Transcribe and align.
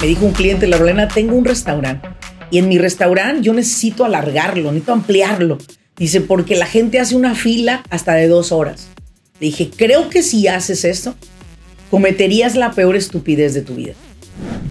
Me 0.00 0.06
dijo 0.06 0.26
un 0.26 0.32
cliente, 0.32 0.66
la 0.66 0.76
Rolena, 0.76 1.08
tengo 1.08 1.34
un 1.34 1.44
restaurante 1.44 2.08
y 2.50 2.58
en 2.58 2.68
mi 2.68 2.78
restaurante 2.78 3.42
yo 3.42 3.52
necesito 3.52 4.04
alargarlo, 4.04 4.70
necesito 4.70 4.92
ampliarlo. 4.92 5.58
Dice, 5.96 6.20
porque 6.20 6.56
la 6.56 6.66
gente 6.66 7.00
hace 7.00 7.16
una 7.16 7.34
fila 7.34 7.82
hasta 7.90 8.14
de 8.14 8.28
dos 8.28 8.52
horas. 8.52 8.88
dije, 9.40 9.70
creo 9.74 10.10
que 10.10 10.22
si 10.22 10.46
haces 10.46 10.84
esto, 10.84 11.14
cometerías 11.90 12.54
la 12.54 12.72
peor 12.72 12.96
estupidez 12.96 13.54
de 13.54 13.62
tu 13.62 13.76
vida. 13.76 13.94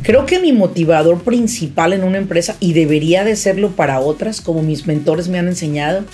Creo 0.03 0.27
que 0.27 0.39
mi 0.39 0.51
motivador 0.51 1.23
principal 1.23 1.93
en 1.93 2.03
una 2.03 2.19
empresa, 2.19 2.55
y 2.59 2.73
debería 2.73 3.23
de 3.23 3.35
serlo 3.35 3.71
para 3.71 3.99
otras, 3.99 4.39
como 4.39 4.61
mis 4.61 4.85
mentores 4.85 5.27
me 5.27 5.39
han 5.39 5.47
enseñado, 5.47 6.05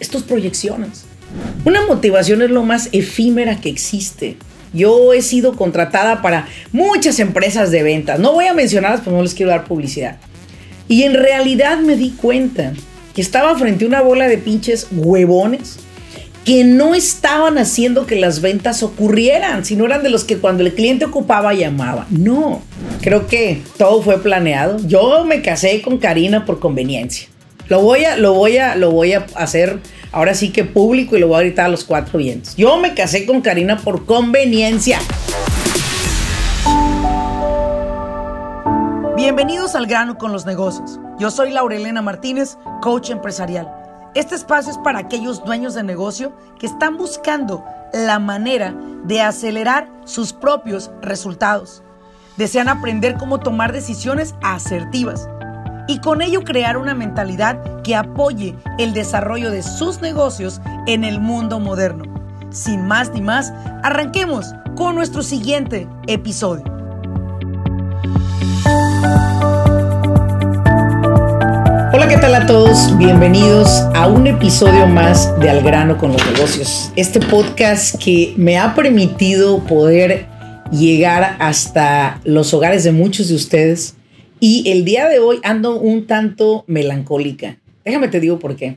es 0.00 0.10
tus 0.10 0.22
proyecciones. 0.22 1.04
Una 1.64 1.86
motivación 1.86 2.42
es 2.42 2.50
lo 2.50 2.62
más 2.62 2.90
efímera 2.92 3.58
que 3.58 3.70
existe. 3.70 4.36
Yo 4.72 5.12
he 5.12 5.22
sido 5.22 5.54
contratada 5.54 6.22
para 6.22 6.48
muchas 6.72 7.18
empresas 7.18 7.70
de 7.70 7.82
ventas. 7.82 8.18
No 8.18 8.32
voy 8.32 8.46
a 8.46 8.54
mencionarlas 8.54 9.00
porque 9.00 9.16
no 9.16 9.22
les 9.22 9.34
quiero 9.34 9.50
dar 9.50 9.64
publicidad. 9.64 10.18
Y 10.88 11.04
en 11.04 11.14
realidad 11.14 11.78
me 11.78 11.96
di 11.96 12.10
cuenta 12.10 12.72
que 13.14 13.22
estaba 13.22 13.56
frente 13.56 13.84
a 13.84 13.88
una 13.88 14.00
bola 14.00 14.28
de 14.28 14.38
pinches 14.38 14.88
huevones 14.90 15.78
que 16.44 16.64
no 16.64 16.94
estaban 16.94 17.56
haciendo 17.56 18.06
que 18.06 18.16
las 18.16 18.40
ventas 18.40 18.82
ocurrieran, 18.82 19.64
sino 19.64 19.84
eran 19.84 20.02
de 20.02 20.10
los 20.10 20.24
que 20.24 20.38
cuando 20.38 20.64
el 20.64 20.74
cliente 20.74 21.04
ocupaba 21.04 21.54
llamaba. 21.54 22.06
No, 22.10 22.62
creo 23.00 23.26
que 23.26 23.62
todo 23.78 24.02
fue 24.02 24.20
planeado. 24.20 24.78
Yo 24.86 25.24
me 25.24 25.40
casé 25.40 25.80
con 25.82 25.98
Karina 25.98 26.44
por 26.44 26.58
conveniencia. 26.58 27.28
Lo 27.68 27.80
voy 27.80 28.04
a, 28.04 28.16
lo 28.16 28.34
voy 28.34 28.58
a, 28.58 28.74
lo 28.74 28.90
voy 28.90 29.12
a 29.12 29.26
hacer 29.36 29.78
ahora 30.12 30.34
sí 30.34 30.52
que 30.52 30.64
público 30.64 31.16
y 31.16 31.20
lo 31.20 31.28
voy 31.28 31.38
a 31.38 31.40
gritar 31.40 31.66
a 31.66 31.70
los 31.70 31.84
cuatro 31.84 32.18
vientos. 32.18 32.54
Yo 32.56 32.76
me 32.76 32.94
casé 32.94 33.26
con 33.26 33.40
Karina 33.40 33.78
por 33.78 34.04
conveniencia. 34.04 34.98
Bienvenidos 39.16 39.74
al 39.74 39.86
grano 39.86 40.18
con 40.18 40.32
los 40.32 40.46
negocios. 40.46 41.00
Yo 41.18 41.30
soy 41.30 41.50
Laurelena 41.50 42.02
Martínez, 42.02 42.58
coach 42.80 43.10
empresarial. 43.10 43.72
Este 44.14 44.34
espacio 44.34 44.72
es 44.72 44.78
para 44.78 44.98
aquellos 44.98 45.42
dueños 45.44 45.74
de 45.74 45.82
negocio 45.82 46.36
que 46.58 46.66
están 46.66 46.98
buscando 46.98 47.64
la 47.94 48.18
manera 48.18 48.74
de 49.04 49.22
acelerar 49.22 49.88
sus 50.04 50.32
propios 50.32 50.90
resultados. 51.00 51.82
Desean 52.36 52.68
aprender 52.68 53.16
cómo 53.16 53.40
tomar 53.40 53.72
decisiones 53.72 54.34
asertivas 54.42 55.28
y 55.88 55.98
con 55.98 56.22
ello 56.22 56.44
crear 56.44 56.76
una 56.76 56.94
mentalidad 56.94 57.82
que 57.82 57.94
apoye 57.96 58.54
el 58.78 58.92
desarrollo 58.92 59.50
de 59.50 59.62
sus 59.62 60.00
negocios 60.00 60.60
en 60.86 61.04
el 61.04 61.20
mundo 61.20 61.60
moderno. 61.60 62.04
Sin 62.50 62.86
más 62.86 63.12
ni 63.12 63.20
más, 63.20 63.52
arranquemos 63.82 64.54
con 64.76 64.94
nuestro 64.94 65.22
siguiente 65.22 65.88
episodio. 66.06 66.64
Hola, 71.94 72.08
¿qué 72.08 72.16
tal 72.16 72.34
a 72.34 72.46
todos? 72.46 72.96
Bienvenidos 72.96 73.68
a 73.94 74.06
un 74.06 74.26
episodio 74.26 74.86
más 74.86 75.38
de 75.40 75.50
Al 75.50 75.62
grano 75.62 75.98
con 75.98 76.12
los 76.12 76.24
negocios. 76.26 76.92
Este 76.96 77.20
podcast 77.20 78.02
que 78.02 78.34
me 78.36 78.58
ha 78.58 78.74
permitido 78.74 79.60
poder 79.60 80.26
llegar 80.70 81.36
hasta 81.38 82.20
los 82.24 82.54
hogares 82.54 82.84
de 82.84 82.92
muchos 82.92 83.28
de 83.28 83.34
ustedes. 83.34 83.94
Y 84.44 84.68
el 84.72 84.84
día 84.84 85.08
de 85.08 85.20
hoy 85.20 85.38
ando 85.44 85.78
un 85.78 86.08
tanto 86.08 86.64
melancólica. 86.66 87.60
Déjame 87.84 88.08
te 88.08 88.18
digo 88.18 88.40
por 88.40 88.56
qué. 88.56 88.76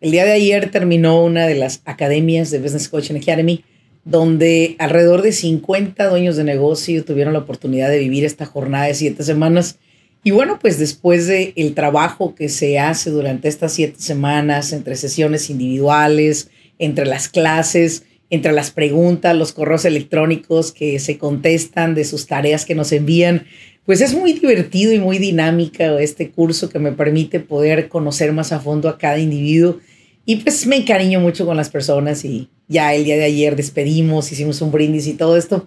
El 0.00 0.10
día 0.10 0.24
de 0.24 0.32
ayer 0.32 0.70
terminó 0.70 1.22
una 1.22 1.46
de 1.46 1.54
las 1.54 1.82
academias 1.84 2.50
de 2.50 2.60
Business 2.60 2.88
Coaching 2.88 3.16
Academy, 3.16 3.62
donde 4.06 4.74
alrededor 4.78 5.20
de 5.20 5.32
50 5.32 6.08
dueños 6.08 6.36
de 6.36 6.44
negocio 6.44 7.04
tuvieron 7.04 7.34
la 7.34 7.40
oportunidad 7.40 7.90
de 7.90 7.98
vivir 7.98 8.24
esta 8.24 8.46
jornada 8.46 8.86
de 8.86 8.94
siete 8.94 9.22
semanas 9.22 9.78
y 10.24 10.30
bueno, 10.30 10.58
pues 10.58 10.78
después 10.78 11.26
del 11.26 11.52
el 11.56 11.74
trabajo 11.74 12.34
que 12.34 12.48
se 12.48 12.78
hace 12.78 13.10
durante 13.10 13.48
estas 13.48 13.74
siete 13.74 14.00
semanas, 14.00 14.72
entre 14.72 14.96
sesiones 14.96 15.50
individuales, 15.50 16.48
entre 16.78 17.04
las 17.04 17.28
clases, 17.28 18.04
entre 18.30 18.52
las 18.52 18.70
preguntas, 18.70 19.36
los 19.36 19.52
correos 19.52 19.84
electrónicos 19.84 20.72
que 20.72 20.98
se 21.00 21.18
contestan 21.18 21.94
de 21.94 22.06
sus 22.06 22.26
tareas 22.26 22.64
que 22.64 22.74
nos 22.74 22.92
envían, 22.92 23.44
pues 23.84 24.00
es 24.00 24.14
muy 24.14 24.34
divertido 24.34 24.92
y 24.92 24.98
muy 24.98 25.18
dinámica 25.18 26.00
este 26.00 26.30
curso 26.30 26.68
que 26.68 26.78
me 26.78 26.92
permite 26.92 27.40
poder 27.40 27.88
conocer 27.88 28.32
más 28.32 28.52
a 28.52 28.60
fondo 28.60 28.88
a 28.88 28.98
cada 28.98 29.18
individuo. 29.18 29.78
Y 30.24 30.36
pues 30.36 30.66
me 30.66 30.76
encariño 30.76 31.18
mucho 31.18 31.44
con 31.44 31.56
las 31.56 31.68
personas 31.68 32.24
y 32.24 32.48
ya 32.68 32.94
el 32.94 33.04
día 33.04 33.16
de 33.16 33.24
ayer 33.24 33.56
despedimos, 33.56 34.30
hicimos 34.30 34.60
un 34.62 34.70
brindis 34.70 35.08
y 35.08 35.14
todo 35.14 35.36
esto. 35.36 35.66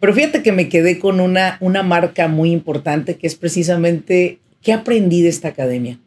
Pero 0.00 0.12
fíjate 0.12 0.42
que 0.42 0.50
me 0.50 0.68
quedé 0.68 0.98
con 0.98 1.20
una, 1.20 1.56
una 1.60 1.84
marca 1.84 2.26
muy 2.26 2.50
importante 2.50 3.14
que 3.14 3.28
es 3.28 3.36
precisamente 3.36 4.40
qué 4.60 4.72
aprendí 4.72 5.22
de 5.22 5.28
esta 5.28 5.48
academia. 5.48 6.00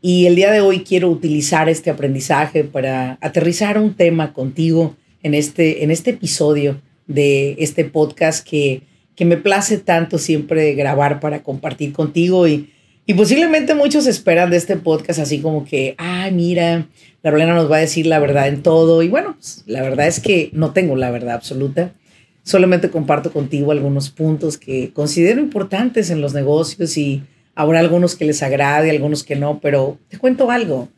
Y 0.00 0.26
el 0.26 0.36
día 0.36 0.52
de 0.52 0.60
hoy 0.60 0.84
quiero 0.84 1.08
utilizar 1.10 1.68
este 1.68 1.90
aprendizaje 1.90 2.62
para 2.62 3.18
aterrizar 3.20 3.78
un 3.78 3.94
tema 3.94 4.32
contigo 4.32 4.94
en 5.24 5.34
este, 5.34 5.82
en 5.82 5.90
este 5.90 6.10
episodio 6.10 6.80
de 7.08 7.56
este 7.58 7.84
podcast 7.84 8.46
que, 8.46 8.82
que 9.14 9.24
me 9.24 9.36
place 9.36 9.78
tanto 9.78 10.18
siempre 10.18 10.74
grabar 10.74 11.20
para 11.20 11.42
compartir 11.42 11.92
contigo 11.92 12.48
y, 12.48 12.70
y 13.06 13.14
posiblemente 13.14 13.74
muchos 13.74 14.06
esperan 14.06 14.50
de 14.50 14.56
este 14.56 14.76
podcast 14.76 15.20
así 15.20 15.40
como 15.40 15.64
que, 15.64 15.94
ay, 15.98 16.32
mira, 16.32 16.88
la 17.22 17.30
Rolena 17.30 17.54
nos 17.54 17.70
va 17.70 17.76
a 17.76 17.80
decir 17.80 18.06
la 18.06 18.18
verdad 18.18 18.48
en 18.48 18.62
todo. 18.62 19.02
Y 19.02 19.08
bueno, 19.08 19.34
pues, 19.34 19.62
la 19.66 19.82
verdad 19.82 20.06
es 20.06 20.20
que 20.20 20.50
no 20.52 20.72
tengo 20.72 20.96
la 20.96 21.10
verdad 21.10 21.34
absoluta. 21.34 21.94
Solamente 22.42 22.90
comparto 22.90 23.32
contigo 23.32 23.72
algunos 23.72 24.10
puntos 24.10 24.58
que 24.58 24.92
considero 24.92 25.40
importantes 25.40 26.10
en 26.10 26.20
los 26.20 26.34
negocios 26.34 26.96
y 26.98 27.22
habrá 27.54 27.80
algunos 27.80 28.16
que 28.16 28.26
les 28.26 28.42
agrade, 28.42 28.90
algunos 28.90 29.24
que 29.24 29.36
no, 29.36 29.60
pero 29.60 29.98
te 30.08 30.18
cuento 30.18 30.50
algo. 30.50 30.88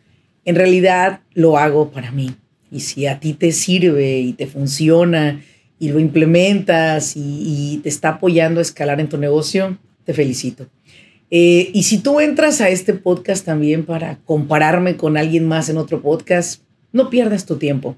En 0.45 0.57
realidad 0.57 1.21
lo 1.35 1.59
hago 1.59 1.91
para 1.91 2.11
mí. 2.11 2.35
Y 2.71 2.81
si 2.81 3.07
a 3.07 3.21
ti 3.21 3.33
te 3.33 3.53
sirve 3.53 4.19
y 4.19 4.33
te 4.33 4.47
funciona 4.47 5.41
y 5.79 5.91
lo 5.91 6.01
implementas 6.01 7.15
y, 7.17 7.81
te 7.83 7.89
está 7.89 8.11
apoyando 8.11 8.61
a 8.61 8.63
escalar 8.63 9.01
en 9.01 9.09
tu 9.09 9.19
negocio, 9.19 9.79
te 10.05 10.15
felicito. 10.15 10.67
Eh, 11.31 11.71
y 11.75 11.83
si 11.83 11.99
tú 11.99 12.21
entras 12.21 12.61
a 12.61 12.69
este 12.69 12.95
podcast 12.95 13.45
también 13.45 13.85
para 13.85 14.19
compararme 14.25 14.97
con 14.97 15.17
alguien 15.17 15.47
más 15.47 15.69
en 15.69 15.77
otro 15.77 16.01
podcast, 16.01 16.63
no 16.93 17.11
pierdas 17.11 17.47
tu 17.47 17.57
tiempo. 17.57 17.97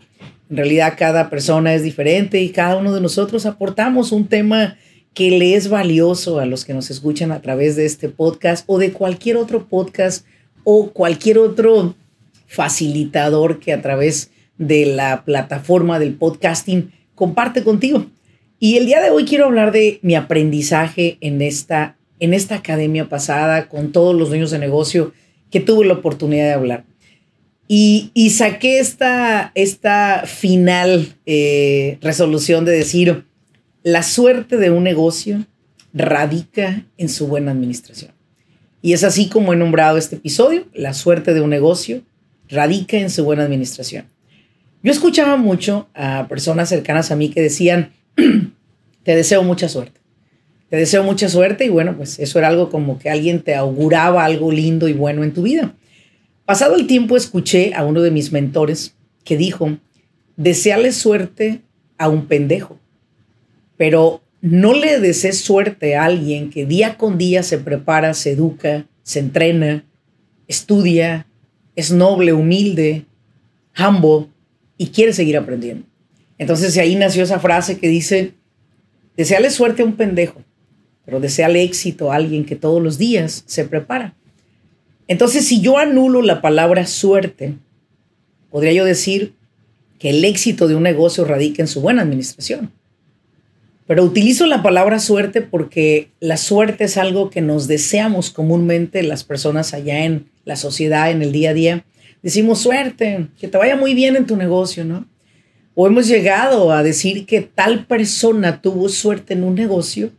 En 0.51 0.57
realidad 0.57 0.95
cada 0.97 1.29
persona 1.29 1.75
es 1.75 1.83
diferente 1.83 2.41
y 2.41 2.51
cada 2.51 2.77
uno 2.77 2.95
de 2.95 3.01
nosotros 3.01 3.45
aportamos 3.45 4.13
un 4.13 4.27
tema 4.27 4.77
que 5.15 5.31
le 5.31 5.55
es 5.55 5.69
valioso 5.69 6.39
a 6.39 6.47
los 6.47 6.65
que 6.65 6.75
nos 6.75 6.91
escuchan 6.91 7.33
a 7.33 7.43
través 7.43 7.77
de 7.77 7.85
este 7.85 8.09
podcast 8.09 8.65
o 8.67 8.79
de 8.79 8.93
cualquier 8.93 9.37
otro 9.37 9.67
podcast 9.67 10.25
o 10.65 10.91
cualquier 10.91 11.39
otro 11.39 11.95
facilitador 12.47 13.61
que 13.61 13.73
a 13.73 13.83
través 13.83 14.31
de 14.57 14.87
la 14.87 15.25
plataforma 15.25 15.99
del 15.99 16.15
podcasting 16.15 16.93
comparte 17.19 17.65
contigo. 17.65 18.07
Y 18.61 18.77
el 18.77 18.87
día 18.87 19.03
de 19.03 19.11
hoy 19.11 19.25
quiero 19.25 19.47
hablar 19.47 19.73
de 19.73 19.99
mi 20.03 20.15
aprendizaje 20.15 21.19
en 21.21 21.43
esta, 21.43 21.97
en 22.21 22.33
esta 22.33 22.55
academia 22.55 23.09
pasada 23.09 23.69
con 23.69 23.91
todos 23.91 24.15
los 24.15 24.29
dueños 24.29 24.53
de 24.53 24.61
negocio 24.61 25.13
que 25.51 25.61
tuve 25.61 25.85
la 25.85 25.95
oportunidad 25.95 26.45
de 26.45 26.53
hablar. 26.53 26.85
Y, 27.71 28.31
saqué 28.31 28.79
esta, 28.79 29.53
esta 29.55 30.23
final 30.27 31.15
eh, 31.27 31.99
resolución 32.01 32.65
de 32.65 32.73
decir, 32.73 33.25
la 33.83 34.03
suerte 34.03 34.57
de 34.57 34.71
un 34.71 34.85
negocio 34.85 35.45
radica 35.93 36.87
en 36.97 37.09
su 37.11 37.27
buena 37.27 37.51
administración. 37.51 38.13
Y 38.81 38.93
es 38.93 39.05
así 39.05 39.29
como 39.29 39.53
he 39.53 39.57
nombrado 39.57 39.99
este 39.99 40.17
episodio, 40.17 40.67
la 40.73 40.95
suerte 40.95 41.35
de 41.35 41.43
un 41.43 41.51
negocio 41.51 42.03
radica 42.49 42.97
en 42.97 43.11
su 43.11 43.25
buena 43.25 43.43
administración. 43.43 44.07
Yo 44.83 44.93
escuchaba 44.93 45.37
mucho 45.37 45.89
a 45.95 46.27
personas 46.29 46.69
cercanas 46.69 47.11
a 47.11 47.17
mí 47.17 47.31
que 47.31 47.43
decían, 47.43 47.93
te 49.03 49.17
deseo 49.17 49.43
mucha 49.43 49.69
suerte, 49.69 50.01
te 50.69 50.77
deseo 50.77 51.03
mucha 51.03 51.29
suerte 51.29 51.65
y 51.65 51.69
bueno, 51.69 51.97
pues 51.97 52.19
eso 52.21 52.39
era 52.39 52.49
algo 52.49 52.71
como 52.71 52.99
que 52.99 53.11
alguien 53.11 53.43
te 53.43 53.57
auguraba 53.57 54.25
algo 54.25 54.53
lindo 54.53 54.87
y 54.87 54.93
bueno 54.93 55.25
en 55.25 55.35
tu 55.35 55.43
vida. 55.43 55.75
Pasado 56.45 56.77
el 56.77 56.87
tiempo 56.87 57.17
escuché 57.17 57.75
a 57.75 57.85
uno 57.85 58.03
de 58.03 58.13
mis 58.13 58.31
mentores 58.31 58.95
que 59.25 59.37
dijo, 59.37 59.79
deseale 60.37 60.93
suerte 60.93 61.63
a 61.99 62.09
un 62.09 62.27
pendejo, 62.27 62.79
pero 63.77 64.23
no 64.41 64.75
le 64.75 65.01
desees 65.01 65.41
suerte 65.41 65.97
a 65.97 66.05
alguien 66.05 66.51
que 66.51 66.67
día 66.67 66.97
con 66.97 67.19
día 67.19 67.43
se 67.43 67.59
prepara, 67.59 68.15
se 68.15 68.31
educa, 68.31 68.87
se 69.03 69.19
entrena, 69.19 69.85
estudia, 70.47 71.27
es 71.75 71.91
noble, 71.91 72.33
humilde, 72.33 73.07
humble 73.77 74.29
y 74.79 74.87
quiere 74.89 75.13
seguir 75.13 75.37
aprendiendo. 75.37 75.85
Entonces 76.39 76.79
ahí 76.79 76.95
nació 76.95 77.25
esa 77.25 77.41
frase 77.41 77.79
que 77.79 77.89
dice, 77.89 78.33
deseale 79.17 79.51
suerte 79.51 79.83
a 79.83 79.85
un 79.85 79.97
pendejo, 79.97 80.41
pero 81.05 81.21
deseale 81.21 81.63
éxito 81.63 82.11
a 82.11 82.17
alguien 82.17 82.45
que 82.45 82.57
todos 82.57 82.83
los 82.83 82.97
días 82.97 83.43
se 83.47 83.65
prepara. 83.65 84.15
Entonces, 85.09 85.47
si 85.47 85.61
yo 85.61 85.79
anulo 85.79 86.21
la 86.23 86.43
palabra 86.43 86.87
suerte, 86.87 87.55
podría 88.51 88.73
yo 88.73 88.85
decir 88.85 89.33
que 89.99 90.11
el 90.11 90.25
éxito 90.25 90.69
de 90.69 90.75
un 90.75 90.83
negocio 90.83 91.25
radica 91.25 91.63
en 91.63 91.69
su 91.69 91.81
buena 91.81 92.03
administración. 92.03 92.71
Pero 93.87 94.05
utilizo 94.05 94.47
la 94.47 94.63
palabra 94.63 95.01
suerte 95.01 95.41
porque 95.41 96.11
la 96.21 96.37
suerte 96.37 96.85
es 96.85 96.99
algo 96.99 97.31
que 97.31 97.41
nos 97.41 97.67
deseamos 97.69 98.31
comúnmente 98.31 99.03
las 99.03 99.25
personas 99.25 99.73
allá 99.73 100.05
en 100.05 100.27
la 100.45 100.57
sociedad, 100.57 101.11
en 101.11 101.23
el 101.23 101.33
día 101.33 101.51
a 101.51 101.55
día. 101.55 101.85
Decimos 102.29 102.59
suerte, 102.59 103.29
que 103.41 103.49
te 103.49 103.57
vaya 103.57 103.75
muy 103.75 103.95
bien 103.95 104.15
en 104.15 104.27
tu 104.27 104.37
negocio, 104.37 104.85
¿no? 104.85 105.07
O 105.75 105.87
hemos 105.87 106.07
llegado 106.09 106.73
a 106.73 106.83
decir 106.83 107.25
que 107.25 107.41
tal 107.41 107.87
persona 107.87 108.61
tuvo 108.61 108.91
suerte 108.91 109.33
en 109.33 109.45
un 109.45 109.55
negocio 109.55 110.11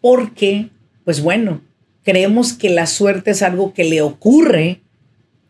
porque, 0.00 0.70
pues 1.04 1.20
bueno, 1.20 1.60
creemos 2.02 2.54
que 2.54 2.70
la 2.70 2.86
suerte 2.86 3.32
es 3.32 3.42
algo 3.42 3.74
que 3.74 3.84
le 3.84 4.00
ocurre 4.00 4.80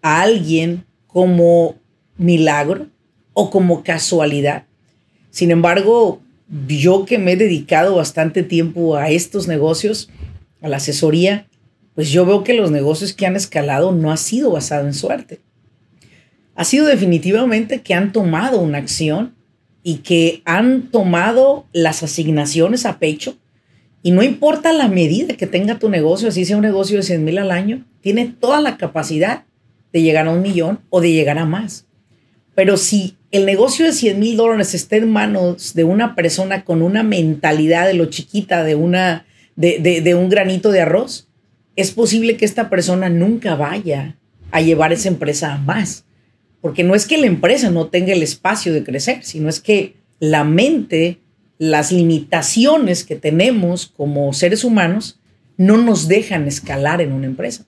a 0.03 0.23
alguien 0.23 0.85
como 1.07 1.77
milagro 2.17 2.89
o 3.33 3.49
como 3.49 3.85
casualidad. 3.85 4.67
Sin 5.31 5.53
embargo, 5.53 6.21
yo 6.67 7.05
que 7.05 7.19
me 7.19 7.35
he 7.35 7.37
dedicado 7.37 7.95
bastante 7.95 8.43
tiempo 8.43 8.97
a 8.97 9.11
estos 9.11 9.47
negocios, 9.47 10.11
a 10.61 10.69
la 10.69 10.79
asesoría, 10.79 11.47
pues 11.95 12.11
yo 12.11 12.27
veo 12.27 12.43
que 12.43 12.55
los 12.55 12.73
negocios 12.73 13.13
que 13.13 13.27
han 13.27 13.37
escalado 13.37 13.93
no 13.93 14.11
ha 14.11 14.17
sido 14.17 14.51
basado 14.51 14.85
en 14.85 14.95
suerte. 14.95 15.39
Ha 16.59 16.65
sido 16.65 16.87
definitivamente 16.87 17.83
que 17.83 17.95
han 17.95 18.11
tomado 18.11 18.61
una 18.61 18.79
acción 18.79 19.37
y 19.85 19.99
que 19.99 20.43
han 20.45 20.91
tomado 20.91 21.67
las 21.73 22.03
asignaciones 22.03 22.85
a 22.85 22.99
pecho 22.99 23.37
y 24.03 24.11
no 24.11 24.25
importa 24.25 24.73
la 24.73 24.89
medida 24.89 25.37
que 25.37 25.47
tenga 25.47 25.79
tu 25.79 25.89
negocio, 25.89 26.27
así 26.27 26.45
sea 26.45 26.57
un 26.57 26.65
negocio 26.65 26.97
de 26.97 27.05
100 27.05 27.25
mil 27.25 27.39
al 27.39 27.53
año, 27.53 27.85
tiene 28.01 28.27
toda 28.27 28.61
la 28.61 28.77
capacidad 28.77 29.45
de 29.93 30.03
llegar 30.03 30.27
a 30.27 30.33
un 30.33 30.43
millón 30.43 30.81
o 30.91 31.01
de 31.01 31.13
llegar 31.13 31.39
a 31.39 31.47
más. 31.47 31.87
Pero 32.57 32.77
si 32.77 33.17
el 33.31 33.47
negocio 33.47 33.87
de 33.87 33.93
100 33.93 34.19
mil 34.19 34.37
dólares 34.37 34.75
está 34.75 34.97
en 34.97 35.13
manos 35.13 35.75
de 35.75 35.85
una 35.85 36.17
persona 36.17 36.65
con 36.65 36.83
una 36.83 37.05
mentalidad 37.05 37.87
de 37.87 37.95
lo 37.95 38.07
chiquita, 38.07 38.65
de, 38.65 38.75
una, 38.75 39.27
de, 39.55 40.15
un 40.17 40.29
granito 40.29 40.73
de 40.73 40.81
arroz, 40.81 41.29
es 41.77 41.93
posible 41.93 42.37
que 42.37 42.47
esta 42.47 42.69
persona 42.69 43.09
nunca 43.11 43.55
vaya 43.55 44.17
a 44.51 44.61
llevar 44.61 44.93
esa 44.93 45.07
empresa 45.07 45.55
a 45.55 45.59
más. 45.59 46.05
Porque 46.61 46.85
no 46.85 46.95
es 46.95 47.07
que 47.07 47.19
la 47.19 47.27
empresa 47.27 47.71
no 47.71 47.87
tenga 47.87 48.13
el 48.13 48.23
espacio 48.23 48.73
de 48.73 48.85
crecer, 48.85 49.25
sino 49.25 49.49
es 49.49 49.61
que 49.61 49.95
la 50.19 50.45
mente, 50.45 51.19
las 51.59 51.93
limitaciones 51.93 53.05
que 53.05 53.17
tenemos 53.17 53.87
como 53.87 54.33
seres 54.33 54.65
humanos, 54.65 55.19
no 55.57 55.77
nos 55.77 56.09
dejan 56.09 56.47
escalar 56.47 57.01
en 57.01 57.13
una 57.13 57.27
empresa. 57.27 57.67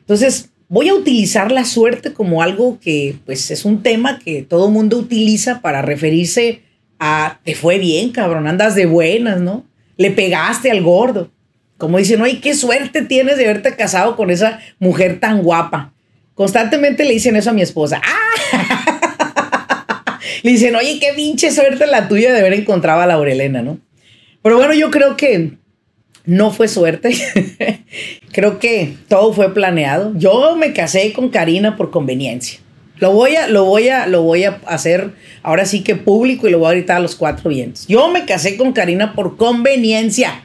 Entonces, 0.00 0.50
voy 0.68 0.88
a 0.88 0.94
utilizar 0.94 1.52
la 1.52 1.64
suerte 1.64 2.12
como 2.12 2.42
algo 2.42 2.78
que 2.80 3.16
pues 3.24 3.50
es 3.50 3.64
un 3.64 3.82
tema 3.82 4.18
que 4.18 4.42
todo 4.42 4.70
mundo 4.70 4.98
utiliza 4.98 5.60
para 5.60 5.82
referirse 5.82 6.62
a 6.98 7.40
te 7.44 7.54
fue 7.54 7.78
bien, 7.78 8.10
cabrón, 8.10 8.46
andas 8.46 8.74
de 8.74 8.86
buenas, 8.86 9.40
¿no? 9.40 9.64
Le 9.96 10.10
pegaste 10.10 10.70
al 10.70 10.82
gordo. 10.82 11.30
Como 11.76 11.98
dicen, 11.98 12.20
oye, 12.20 12.40
qué 12.40 12.54
suerte 12.54 13.02
tienes 13.02 13.36
de 13.36 13.44
haberte 13.44 13.74
casado 13.74 14.16
con 14.16 14.30
esa 14.30 14.60
mujer 14.78 15.20
tan 15.20 15.42
guapa. 15.42 15.93
Constantemente 16.34 17.04
le 17.04 17.12
dicen 17.12 17.36
eso 17.36 17.50
a 17.50 17.52
mi 17.52 17.62
esposa. 17.62 18.00
¡Ah! 18.04 19.00
le 20.42 20.50
dicen, 20.50 20.74
oye, 20.74 20.98
qué 21.00 21.12
pinche 21.14 21.50
suerte 21.50 21.86
la 21.86 22.08
tuya 22.08 22.32
de 22.32 22.40
haber 22.40 22.54
encontrado 22.54 23.00
a 23.00 23.06
Laurelena, 23.06 23.62
¿no? 23.62 23.78
Pero 24.42 24.58
bueno, 24.58 24.74
yo 24.74 24.90
creo 24.90 25.16
que 25.16 25.52
no 26.24 26.50
fue 26.50 26.68
suerte. 26.68 27.14
Creo 28.32 28.58
que 28.58 28.94
todo 29.08 29.32
fue 29.32 29.54
planeado. 29.54 30.12
Yo 30.16 30.56
me 30.56 30.72
casé 30.72 31.12
con 31.12 31.28
Karina 31.28 31.76
por 31.76 31.90
conveniencia. 31.90 32.58
Lo 32.98 33.12
voy 33.12 33.36
a, 33.36 33.48
lo 33.48 33.64
voy 33.64 33.88
a, 33.88 34.06
lo 34.06 34.22
voy 34.22 34.44
a 34.44 34.60
hacer 34.66 35.12
ahora 35.42 35.66
sí 35.66 35.82
que 35.82 35.96
público 35.96 36.48
y 36.48 36.50
lo 36.50 36.60
voy 36.60 36.68
a 36.68 36.74
gritar 36.74 36.96
a 36.96 37.00
los 37.00 37.14
cuatro 37.16 37.50
vientos. 37.50 37.86
Yo 37.86 38.08
me 38.10 38.24
casé 38.24 38.56
con 38.56 38.72
Karina 38.72 39.14
por 39.14 39.36
conveniencia. 39.36 40.42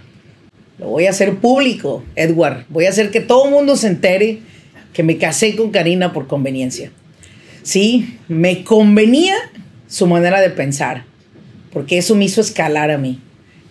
Lo 0.77 0.87
voy 0.87 1.05
a 1.05 1.11
hacer 1.11 1.35
público, 1.35 2.03
Edward. 2.15 2.65
Voy 2.69 2.85
a 2.85 2.89
hacer 2.89 3.11
que 3.11 3.19
todo 3.19 3.45
el 3.45 3.51
mundo 3.51 3.75
se 3.75 3.87
entere 3.87 4.39
que 4.93 5.03
me 5.03 5.17
casé 5.17 5.55
con 5.55 5.71
Karina 5.71 6.13
por 6.13 6.27
conveniencia. 6.27 6.91
Sí, 7.63 8.17
me 8.27 8.63
convenía 8.63 9.35
su 9.87 10.07
manera 10.07 10.41
de 10.41 10.49
pensar, 10.49 11.05
porque 11.71 11.97
eso 11.97 12.15
me 12.15 12.25
hizo 12.25 12.41
escalar 12.41 12.91
a 12.91 12.97
mí. 12.97 13.19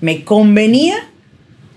Me 0.01 0.25
convenía 0.25 0.97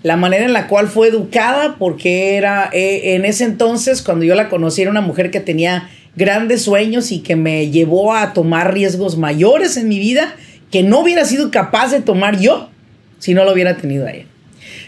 la 0.02 0.16
manera 0.16 0.44
en 0.44 0.52
la 0.52 0.66
cual 0.66 0.88
fue 0.88 1.08
educada, 1.08 1.76
porque 1.78 2.36
era 2.36 2.70
eh, 2.72 3.14
en 3.14 3.24
ese 3.24 3.44
entonces, 3.44 4.02
cuando 4.02 4.24
yo 4.24 4.34
la 4.34 4.48
conocí, 4.48 4.82
era 4.82 4.90
una 4.90 5.00
mujer 5.00 5.30
que 5.30 5.40
tenía 5.40 5.88
grandes 6.16 6.62
sueños 6.62 7.12
y 7.12 7.20
que 7.20 7.36
me 7.36 7.70
llevó 7.70 8.14
a 8.14 8.32
tomar 8.32 8.74
riesgos 8.74 9.16
mayores 9.16 9.76
en 9.76 9.88
mi 9.88 9.98
vida 9.98 10.34
que 10.70 10.82
no 10.82 11.00
hubiera 11.00 11.24
sido 11.24 11.50
capaz 11.50 11.90
de 11.90 12.00
tomar 12.00 12.40
yo 12.40 12.70
si 13.18 13.34
no 13.34 13.44
lo 13.44 13.52
hubiera 13.52 13.76
tenido 13.76 14.08
ella. 14.08 14.24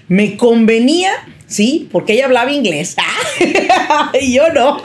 Me 0.08 0.36
convenía, 0.36 1.12
sí, 1.46 1.88
porque 1.92 2.14
ella 2.14 2.26
hablaba 2.26 2.50
inglés 2.50 2.96
y 4.20 4.34
yo 4.34 4.52
no. 4.52 4.80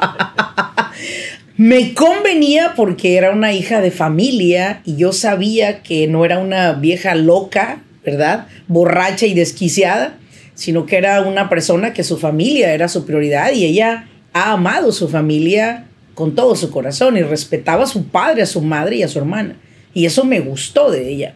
me 1.58 1.94
convenía 1.94 2.74
porque 2.76 3.18
era 3.18 3.32
una 3.32 3.54
hija 3.54 3.82
de 3.82 3.92
familia 3.92 4.82
y 4.86 4.96
yo 4.96 5.12
sabía 5.12 5.82
que 5.84 6.08
no 6.08 6.26
era 6.26 6.40
una 6.40 6.74
vieja 6.74 7.16
loca, 7.16 7.82
¿verdad? 8.06 8.48
Borracha 8.68 9.26
y 9.26 9.34
desquiciada, 9.34 10.18
sino 10.56 10.86
que 10.86 10.98
era 10.98 11.22
una 11.22 11.50
persona 11.50 11.94
que 11.94 12.04
su 12.04 12.18
familia 12.18 12.74
era 12.74 12.88
su 12.88 13.06
prioridad 13.06 13.52
y 13.52 13.66
ella 13.66 14.08
ha 14.34 14.54
amado 14.54 14.92
su 14.92 15.10
familia 15.10 15.86
con 16.16 16.36
todo 16.36 16.56
su 16.56 16.70
corazón 16.70 17.18
y 17.18 17.24
respetaba 17.24 17.84
a 17.84 17.88
su 17.88 18.08
padre, 18.08 18.42
a 18.42 18.46
su 18.46 18.62
madre 18.62 18.98
y 18.98 19.04
a 19.04 19.08
su 19.08 19.20
hermana. 19.20 19.56
Y 19.94 20.06
eso 20.06 20.24
me 20.24 20.40
gustó 20.40 20.92
de 20.92 21.10
ella. 21.10 21.36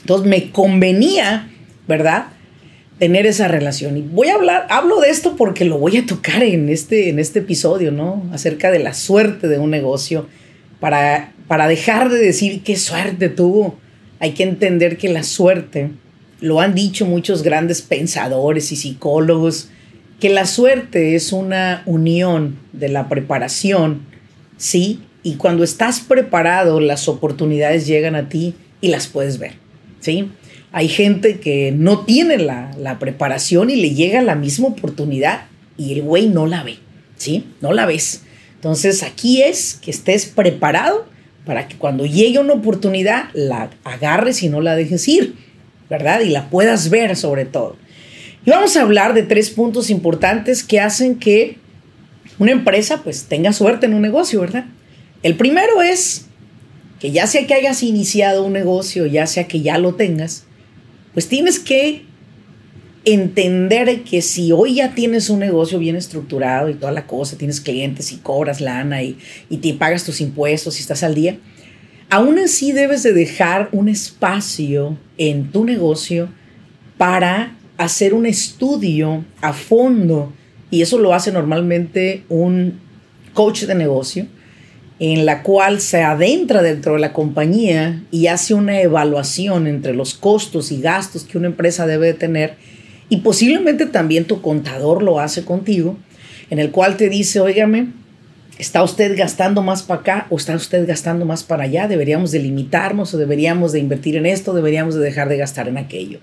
Entonces 0.00 0.26
me 0.26 0.50
convenía, 0.50 1.48
¿verdad? 1.88 2.26
Tener 2.98 3.26
esa 3.26 3.48
relación. 3.48 3.96
Y 3.96 4.02
voy 4.02 4.28
a 4.28 4.34
hablar, 4.34 4.66
hablo 4.70 5.00
de 5.00 5.10
esto 5.10 5.36
porque 5.36 5.64
lo 5.64 5.78
voy 5.78 5.96
a 5.96 6.06
tocar 6.06 6.42
en 6.42 6.68
este, 6.68 7.08
en 7.08 7.18
este 7.18 7.40
episodio, 7.40 7.90
¿no? 7.90 8.22
Acerca 8.32 8.70
de 8.70 8.78
la 8.78 8.94
suerte 8.94 9.48
de 9.48 9.58
un 9.58 9.70
negocio. 9.70 10.28
Para, 10.80 11.32
para 11.48 11.66
dejar 11.66 12.10
de 12.10 12.18
decir 12.18 12.62
qué 12.62 12.76
suerte 12.76 13.28
tuvo, 13.28 13.76
hay 14.20 14.32
que 14.32 14.44
entender 14.44 14.96
que 14.96 15.08
la 15.08 15.22
suerte 15.22 15.90
lo 16.40 16.60
han 16.60 16.74
dicho 16.74 17.06
muchos 17.06 17.42
grandes 17.42 17.82
pensadores 17.82 18.70
y 18.70 18.76
psicólogos, 18.76 19.70
que 20.20 20.28
la 20.28 20.46
suerte 20.46 21.14
es 21.14 21.32
una 21.32 21.82
unión 21.86 22.58
de 22.72 22.88
la 22.88 23.08
preparación, 23.08 24.02
¿sí? 24.56 25.00
Y 25.22 25.34
cuando 25.34 25.64
estás 25.64 26.00
preparado, 26.00 26.80
las 26.80 27.08
oportunidades 27.08 27.86
llegan 27.86 28.14
a 28.14 28.28
ti 28.28 28.54
y 28.80 28.88
las 28.88 29.06
puedes 29.06 29.38
ver, 29.38 29.54
¿sí? 30.00 30.30
Hay 30.74 30.88
gente 30.88 31.38
que 31.38 31.72
no 31.72 32.04
tiene 32.04 32.36
la, 32.36 32.70
la 32.78 32.98
preparación 32.98 33.70
y 33.70 33.76
le 33.76 33.94
llega 33.94 34.20
la 34.20 34.34
misma 34.34 34.68
oportunidad 34.68 35.46
y 35.78 35.92
el 35.92 36.02
güey 36.02 36.28
no 36.28 36.46
la 36.46 36.62
ve, 36.62 36.76
¿sí? 37.16 37.46
No 37.60 37.72
la 37.72 37.86
ves. 37.86 38.22
Entonces 38.56 39.02
aquí 39.02 39.42
es 39.42 39.78
que 39.80 39.90
estés 39.90 40.26
preparado 40.26 41.06
para 41.46 41.68
que 41.68 41.76
cuando 41.76 42.06
llegue 42.06 42.38
una 42.38 42.54
oportunidad 42.54 43.30
la 43.34 43.70
agarres 43.84 44.42
y 44.42 44.48
no 44.48 44.60
la 44.60 44.74
dejes 44.74 45.08
ir. 45.08 45.34
¿verdad? 45.88 46.20
Y 46.20 46.30
la 46.30 46.50
puedas 46.50 46.90
ver 46.90 47.16
sobre 47.16 47.44
todo. 47.44 47.76
Y 48.44 48.50
vamos 48.50 48.76
a 48.76 48.82
hablar 48.82 49.14
de 49.14 49.22
tres 49.22 49.50
puntos 49.50 49.90
importantes 49.90 50.62
que 50.62 50.80
hacen 50.80 51.18
que 51.18 51.58
una 52.38 52.52
empresa 52.52 53.02
pues 53.02 53.24
tenga 53.24 53.52
suerte 53.52 53.86
en 53.86 53.94
un 53.94 54.02
negocio, 54.02 54.40
¿verdad? 54.40 54.66
El 55.22 55.36
primero 55.36 55.82
es 55.82 56.26
que 57.00 57.10
ya 57.10 57.26
sea 57.26 57.46
que 57.46 57.54
hayas 57.54 57.82
iniciado 57.82 58.44
un 58.44 58.52
negocio, 58.52 59.06
ya 59.06 59.26
sea 59.26 59.46
que 59.46 59.62
ya 59.62 59.78
lo 59.78 59.94
tengas, 59.94 60.44
pues 61.14 61.28
tienes 61.28 61.58
que 61.58 62.04
entender 63.04 64.02
que 64.02 64.22
si 64.22 64.52
hoy 64.52 64.76
ya 64.76 64.94
tienes 64.94 65.30
un 65.30 65.38
negocio 65.38 65.78
bien 65.78 65.96
estructurado 65.96 66.68
y 66.68 66.74
toda 66.74 66.92
la 66.92 67.06
cosa, 67.06 67.38
tienes 67.38 67.60
clientes 67.60 68.12
y 68.12 68.16
cobras 68.16 68.60
lana 68.60 69.02
y, 69.02 69.18
y 69.48 69.58
te 69.58 69.74
pagas 69.74 70.04
tus 70.04 70.20
impuestos 70.20 70.78
y 70.78 70.80
estás 70.80 71.02
al 71.02 71.14
día, 71.14 71.38
aún 72.10 72.38
así 72.38 72.72
debes 72.72 73.02
de 73.02 73.12
dejar 73.12 73.68
un 73.72 73.88
espacio 73.88 74.98
en 75.18 75.50
tu 75.50 75.64
negocio 75.64 76.28
para 76.96 77.56
hacer 77.76 78.14
un 78.14 78.26
estudio 78.26 79.24
a 79.40 79.52
fondo. 79.52 80.32
Y 80.70 80.82
eso 80.82 80.98
lo 80.98 81.14
hace 81.14 81.30
normalmente 81.30 82.24
un 82.28 82.80
coach 83.32 83.64
de 83.64 83.74
negocio 83.74 84.26
en 85.12 85.26
la 85.26 85.42
cual 85.42 85.80
se 85.80 86.02
adentra 86.02 86.62
dentro 86.62 86.94
de 86.94 87.00
la 87.00 87.12
compañía 87.12 88.02
y 88.10 88.28
hace 88.28 88.54
una 88.54 88.80
evaluación 88.80 89.66
entre 89.66 89.92
los 89.92 90.14
costos 90.14 90.72
y 90.72 90.80
gastos 90.80 91.24
que 91.24 91.36
una 91.36 91.48
empresa 91.48 91.86
debe 91.86 92.06
de 92.06 92.14
tener 92.14 92.54
y 93.08 93.18
posiblemente 93.18 93.86
también 93.86 94.24
tu 94.24 94.40
contador 94.40 95.02
lo 95.02 95.20
hace 95.20 95.44
contigo 95.44 95.98
en 96.48 96.58
el 96.58 96.70
cual 96.70 96.96
te 96.96 97.08
dice, 97.08 97.40
óigame, 97.40 97.88
¿Está 98.56 98.84
usted 98.84 99.18
gastando 99.18 99.62
más 99.62 99.82
para 99.82 100.00
acá 100.00 100.26
o 100.30 100.36
está 100.36 100.54
usted 100.54 100.86
gastando 100.86 101.24
más 101.24 101.42
para 101.42 101.64
allá? 101.64 101.88
¿Deberíamos 101.88 102.30
de 102.30 102.38
limitarnos 102.38 103.12
o 103.12 103.18
deberíamos 103.18 103.72
de 103.72 103.80
invertir 103.80 104.14
en 104.14 104.26
esto? 104.26 104.54
¿Deberíamos 104.54 104.94
de 104.94 105.00
dejar 105.00 105.28
de 105.28 105.36
gastar 105.36 105.66
en 105.66 105.76
aquello? 105.76 106.20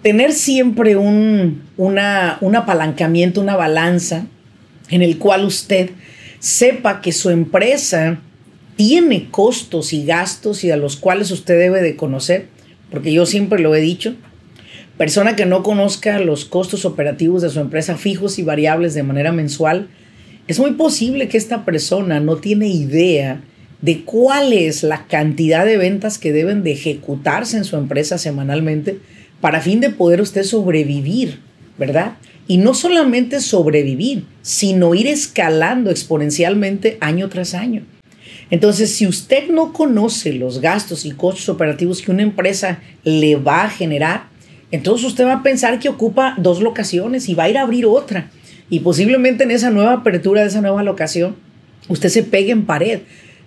Tener 0.00 0.32
siempre 0.32 0.94
un, 0.94 1.64
una, 1.76 2.38
un 2.40 2.54
apalancamiento, 2.54 3.40
una 3.40 3.56
balanza 3.56 4.26
en 4.90 5.02
el 5.02 5.18
cual 5.18 5.44
usted 5.44 5.90
sepa 6.38 7.00
que 7.00 7.12
su 7.12 7.30
empresa 7.30 8.20
tiene 8.76 9.28
costos 9.30 9.92
y 9.92 10.04
gastos 10.04 10.62
y 10.64 10.70
a 10.70 10.76
los 10.76 10.96
cuales 10.96 11.30
usted 11.30 11.58
debe 11.58 11.82
de 11.82 11.96
conocer, 11.96 12.48
porque 12.90 13.12
yo 13.12 13.26
siempre 13.26 13.58
lo 13.58 13.74
he 13.74 13.80
dicho, 13.80 14.14
persona 14.98 15.36
que 15.36 15.46
no 15.46 15.62
conozca 15.62 16.18
los 16.20 16.44
costos 16.44 16.84
operativos 16.84 17.42
de 17.42 17.50
su 17.50 17.60
empresa 17.60 17.96
fijos 17.96 18.38
y 18.38 18.42
variables 18.42 18.94
de 18.94 19.02
manera 19.02 19.32
mensual, 19.32 19.88
es 20.46 20.58
muy 20.58 20.72
posible 20.72 21.28
que 21.28 21.38
esta 21.38 21.64
persona 21.64 22.20
no 22.20 22.36
tiene 22.36 22.68
idea 22.68 23.40
de 23.82 24.02
cuál 24.04 24.52
es 24.52 24.82
la 24.82 25.06
cantidad 25.06 25.66
de 25.66 25.76
ventas 25.76 26.18
que 26.18 26.32
deben 26.32 26.62
de 26.62 26.72
ejecutarse 26.72 27.56
en 27.56 27.64
su 27.64 27.76
empresa 27.76 28.18
semanalmente 28.18 28.98
para 29.40 29.60
fin 29.60 29.80
de 29.80 29.90
poder 29.90 30.20
usted 30.20 30.44
sobrevivir, 30.44 31.40
¿verdad? 31.78 32.16
Y 32.48 32.58
no 32.58 32.74
solamente 32.74 33.40
sobrevivir, 33.40 34.24
sino 34.42 34.94
ir 34.94 35.08
escalando 35.08 35.90
exponencialmente 35.90 36.98
año 37.00 37.28
tras 37.28 37.54
año. 37.54 37.84
Entonces, 38.50 38.94
si 38.94 39.06
usted 39.06 39.48
no 39.48 39.72
conoce 39.72 40.32
los 40.32 40.60
gastos 40.60 41.04
y 41.04 41.10
costos 41.10 41.48
operativos 41.48 42.00
que 42.00 42.12
una 42.12 42.22
empresa 42.22 42.80
le 43.02 43.36
va 43.36 43.64
a 43.64 43.70
generar, 43.70 44.28
entonces 44.70 45.06
usted 45.06 45.24
va 45.24 45.34
a 45.34 45.42
pensar 45.42 45.78
que 45.78 45.88
ocupa 45.88 46.34
dos 46.38 46.60
locaciones 46.60 47.28
y 47.28 47.34
va 47.34 47.44
a 47.44 47.48
ir 47.48 47.58
a 47.58 47.62
abrir 47.62 47.86
otra. 47.86 48.30
Y 48.68 48.80
posiblemente 48.80 49.44
en 49.44 49.50
esa 49.50 49.70
nueva 49.70 49.94
apertura 49.94 50.42
de 50.42 50.48
esa 50.48 50.60
nueva 50.60 50.82
locación, 50.82 51.36
usted 51.88 52.08
se 52.08 52.22
pegue 52.22 52.52
en 52.52 52.66
pared. 52.66 53.00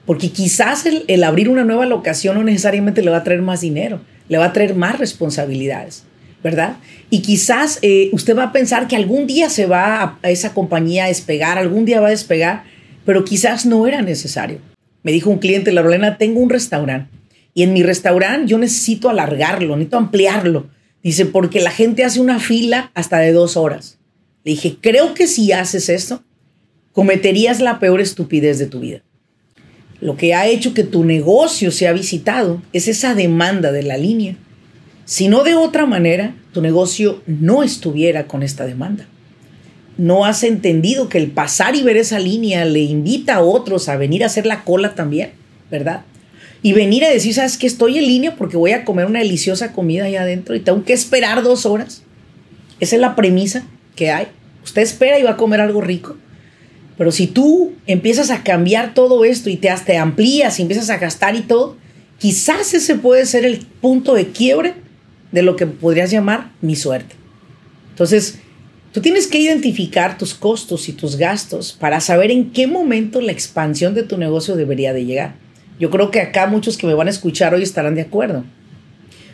Porque 0.06 0.32
quizás 0.32 0.86
el, 0.86 1.24
abrir 1.24 1.50
una 1.50 1.64
nueva 1.64 1.86
locación 1.86 2.36
no 2.36 2.44
necesariamente 2.44 3.04
le 3.04 3.12
va 3.12 3.18
a 3.18 3.24
traer 3.24 3.42
más 3.42 3.62
dinero, 3.62 4.02
le 4.28 4.38
va 4.38 4.46
a 4.46 4.54
traer 4.54 4.76
más 4.76 4.98
responsabilidades, 4.98 6.04
¿verdad? 6.44 6.78
Y 7.10 7.22
quizás 7.22 7.80
eh, 7.82 8.10
usted 8.14 8.38
va 8.38 8.44
a 8.44 8.52
pensar 8.52 8.88
que 8.88 8.96
algún 8.96 9.28
día 9.28 9.50
se 9.50 9.66
va 9.66 10.18
a, 10.22 10.30
esa 10.30 10.54
compañía 10.54 11.06
a 11.06 11.08
despegar, 11.08 11.58
algún 11.58 11.86
día 11.86 12.00
va 12.00 12.08
a 12.08 12.12
despegar, 12.12 12.64
pero 13.06 13.26
quizás 13.26 13.66
no 13.66 13.88
era 13.88 14.02
necesario. 14.02 14.60
Me 15.04 15.12
dijo 15.12 15.30
un 15.30 15.40
cliente, 15.40 15.72
la 15.72 15.82
Lorena, 15.82 16.18
tengo 16.18 16.40
un 16.40 16.50
restaurante 16.50 17.10
y 17.54 17.64
en 17.64 17.74
mi 17.74 17.84
restaurante 17.84 18.48
yo 18.48 18.58
necesito 18.58 19.10
alargarlo, 19.10 19.76
necesito 19.76 19.98
ampliarlo. 19.98 20.70
Dice, 21.04 21.26
porque 21.26 21.62
la 21.62 21.72
gente 21.72 22.04
hace 22.04 22.20
una 22.20 22.40
fila 22.40 22.92
hasta 22.94 23.20
de 23.20 23.32
dos 23.32 23.58
horas. 23.58 23.98
Le 24.44 24.52
dije, 24.52 24.78
creo 24.82 25.14
que 25.14 25.28
si 25.28 25.52
haces 25.52 25.90
esto, 25.90 26.24
cometerías 26.92 27.60
la 27.60 27.80
peor 27.80 28.02
estupidez 28.02 28.60
de 28.60 28.66
tu 28.68 28.82
vida. 28.82 29.02
Lo 30.02 30.16
que 30.16 30.34
ha 30.34 30.48
hecho 30.48 30.74
que 30.74 30.84
tu 30.84 31.04
negocio 31.04 31.72
sea 31.72 31.92
visitado 31.94 32.62
es 32.72 32.88
esa 32.88 33.16
demanda 33.16 33.72
de 33.72 33.84
la 33.84 33.98
línea. 33.98 34.38
Si 35.10 35.28
no 35.28 35.44
de 35.44 35.56
otra 35.56 35.88
manera, 35.88 36.36
tu 36.54 36.62
negocio 36.62 37.24
no 37.26 37.64
estuviera 37.64 38.28
con 38.28 38.44
esta 38.44 38.68
demanda. 38.68 39.08
No 39.98 40.24
has 40.24 40.44
entendido 40.44 41.10
que 41.10 41.18
el 41.18 41.32
pasar 41.32 41.76
y 41.76 41.82
ver 41.82 41.98
esa 41.98 42.20
línea 42.20 42.64
le 42.64 42.82
invita 42.82 43.38
a 43.38 43.42
otros 43.42 43.90
a 43.90 43.98
venir 43.98 44.22
a 44.22 44.28
hacer 44.28 44.46
la 44.46 44.64
cola 44.64 44.94
también, 44.94 45.32
¿verdad? 45.72 46.02
Y 46.62 46.74
venir 46.74 47.04
a 47.06 47.10
decir, 47.10 47.34
¿sabes 47.34 47.58
qué? 47.58 47.66
Estoy 47.66 47.98
en 47.98 48.06
línea 48.06 48.36
porque 48.36 48.56
voy 48.56 48.74
a 48.74 48.86
comer 48.86 49.08
una 49.08 49.18
deliciosa 49.18 49.72
comida 49.72 50.06
allá 50.06 50.22
adentro 50.22 50.54
y 50.54 50.60
tengo 50.60 50.84
que 50.84 50.94
esperar 50.94 51.42
dos 51.42 51.66
horas. 51.66 52.04
Esa 52.80 52.96
es 52.96 53.02
la 53.02 53.16
premisa 53.16 53.64
que 53.96 54.12
hay. 54.12 54.28
Usted 54.64 54.84
espera 54.84 55.18
y 55.18 55.24
va 55.24 55.32
a 55.32 55.38
comer 55.38 55.60
algo 55.60 55.82
rico. 55.82 56.18
Pero 57.00 57.12
si 57.12 57.26
tú 57.26 57.74
empiezas 57.88 58.30
a 58.30 58.44
cambiar 58.44 58.94
todo 58.94 59.26
esto 59.26 59.50
y 59.50 59.58
te, 59.58 59.74
te 59.88 59.98
amplías 59.98 60.60
y 60.60 60.62
empiezas 60.62 60.92
a 60.92 61.00
gastar 61.00 61.36
y 61.36 61.42
todo, 61.42 61.78
quizás 62.20 62.76
ese 62.76 62.94
puede 62.94 63.26
ser 63.26 63.44
el 63.44 63.66
punto 63.82 64.14
de 64.14 64.28
quiebre 64.28 64.76
de 65.32 65.44
lo 65.44 65.56
que 65.56 65.68
podrías 65.68 66.12
llamar 66.12 66.52
mi 66.62 66.76
suerte. 66.76 67.16
Entonces, 67.92 68.40
tú 68.92 69.02
tienes 69.02 69.28
que 69.28 69.40
identificar 69.40 70.18
tus 70.18 70.34
costos 70.34 70.90
y 70.90 70.94
tus 70.94 71.18
gastos 71.18 71.74
para 71.74 72.00
saber 72.00 72.32
en 72.32 72.52
qué 72.52 72.68
momento 72.68 73.22
la 73.22 73.32
expansión 73.32 73.94
de 73.94 74.04
tu 74.04 74.18
negocio 74.18 74.56
debería 74.56 74.94
de 74.94 75.06
llegar. 75.06 75.36
Yo 75.80 75.90
creo 75.90 76.12
que 76.12 76.22
acá 76.22 76.48
muchos 76.48 76.78
que 76.78 76.88
me 76.88 76.94
van 76.94 77.08
a 77.08 77.12
escuchar 77.12 77.54
hoy 77.54 77.64
estarán 77.64 77.96
de 77.96 78.02
acuerdo. 78.02 78.44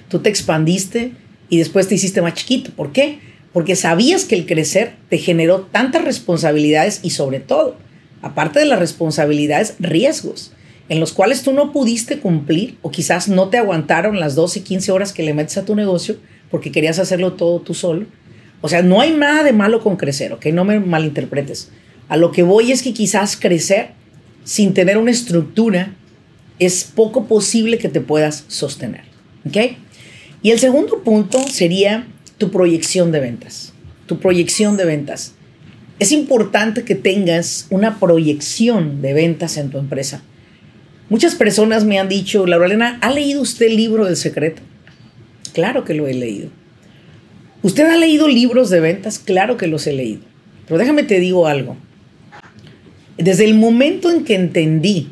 Tú 0.10 0.20
te 0.20 0.30
expandiste 0.30 1.14
y 1.50 1.58
después 1.58 1.88
te 1.88 1.96
hiciste 1.96 2.22
más 2.22 2.36
chiquito. 2.36 2.72
¿Por 2.76 2.92
qué? 2.92 3.20
Porque 3.54 3.76
sabías 3.76 4.26
que 4.26 4.36
el 4.36 4.46
crecer 4.46 4.94
te 5.10 5.18
generó 5.18 5.62
tantas 5.62 6.04
responsabilidades 6.04 7.00
y 7.04 7.12
sobre 7.12 7.40
todo, 7.40 7.78
aparte 8.22 8.60
de 8.60 8.66
las 8.66 8.80
responsabilidades, 8.80 9.76
riesgos 9.80 10.52
en 10.90 11.00
los 11.00 11.14
cuales 11.14 11.42
tú 11.42 11.52
no 11.52 11.72
pudiste 11.72 12.20
cumplir 12.20 12.78
o 12.82 12.92
quizás 12.92 13.28
no 13.28 13.50
te 13.50 13.58
aguantaron 13.58 14.20
las 14.20 14.36
12, 14.36 14.64
15 14.64 14.92
horas 14.92 15.14
que 15.14 15.24
le 15.24 15.34
metes 15.34 15.58
a 15.58 15.66
tu 15.66 15.76
negocio 15.76 16.18
porque 16.52 16.72
querías 16.72 17.00
hacerlo 17.00 17.34
todo 17.34 17.60
tú 17.60 17.74
solo. 17.74 18.06
O 18.62 18.70
sea, 18.70 18.82
no 18.82 19.02
hay 19.02 19.12
nada 19.12 19.44
de 19.44 19.54
malo 19.54 19.82
con 19.82 19.96
crecer, 19.96 20.34
¿ok? 20.34 20.48
No 20.48 20.64
me 20.64 20.80
malinterpretes. 20.80 21.70
A 22.08 22.18
lo 22.18 22.32
que 22.32 22.44
voy 22.44 22.72
es 22.72 22.84
que 22.84 22.94
quizás 22.94 23.36
crecer 23.36 23.92
sin 24.44 24.74
tener 24.74 24.98
una 24.98 25.12
estructura 25.12 25.96
es 26.60 26.84
poco 26.84 27.26
posible 27.26 27.78
que 27.78 27.90
te 27.90 28.02
puedas 28.02 28.46
sostener. 28.48 29.04
¿Ok? 29.46 29.58
Y 30.42 30.52
el 30.52 30.60
segundo 30.60 31.04
punto 31.04 31.40
sería 31.48 32.08
tu 32.38 32.52
proyección 32.52 33.12
de 33.12 33.20
ventas. 33.20 33.74
Tu 34.06 34.20
proyección 34.20 34.78
de 34.78 34.86
ventas. 34.86 35.34
Es 35.98 36.12
importante 36.12 36.84
que 36.84 36.96
tengas 36.96 37.68
una 37.70 38.00
proyección 38.00 39.02
de 39.02 39.14
ventas 39.14 39.58
en 39.58 39.72
tu 39.72 39.78
empresa. 39.78 40.22
Muchas 41.10 41.36
personas 41.36 41.86
me 41.86 42.00
han 42.00 42.10
dicho, 42.10 42.48
Laura 42.48 42.66
Elena, 42.66 42.98
¿ha 43.02 43.12
leído 43.12 43.42
usted 43.42 43.68
el 43.68 43.78
libro 43.78 44.06
del 44.06 44.18
secreto? 44.18 44.62
Claro 45.54 45.84
que 45.84 45.94
lo 45.94 46.08
he 46.08 46.14
leído. 46.14 46.50
¿Usted 47.62 47.86
ha 47.86 47.96
leído 47.96 48.28
libros 48.28 48.70
de 48.70 48.80
ventas? 48.80 49.20
Claro 49.20 49.58
que 49.58 49.68
los 49.68 49.86
he 49.86 49.94
leído. 49.94 50.22
Pero 50.68 50.80
déjame 50.80 51.04
te 51.04 51.20
digo 51.20 51.48
algo. 51.48 51.78
Desde 53.18 53.46
el 53.46 53.54
momento 53.54 54.12
en 54.12 54.24
que 54.24 54.36
entendí 54.36 55.10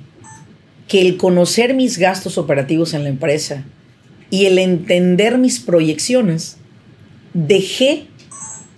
que 0.88 1.02
el 1.02 1.18
conocer 1.18 1.74
mis 1.74 1.98
gastos 1.98 2.38
operativos 2.38 2.94
en 2.94 3.04
la 3.04 3.10
empresa 3.10 3.64
y 4.30 4.46
el 4.46 4.58
entender 4.58 5.38
mis 5.38 5.60
proyecciones, 5.60 6.58
dejé 7.34 8.08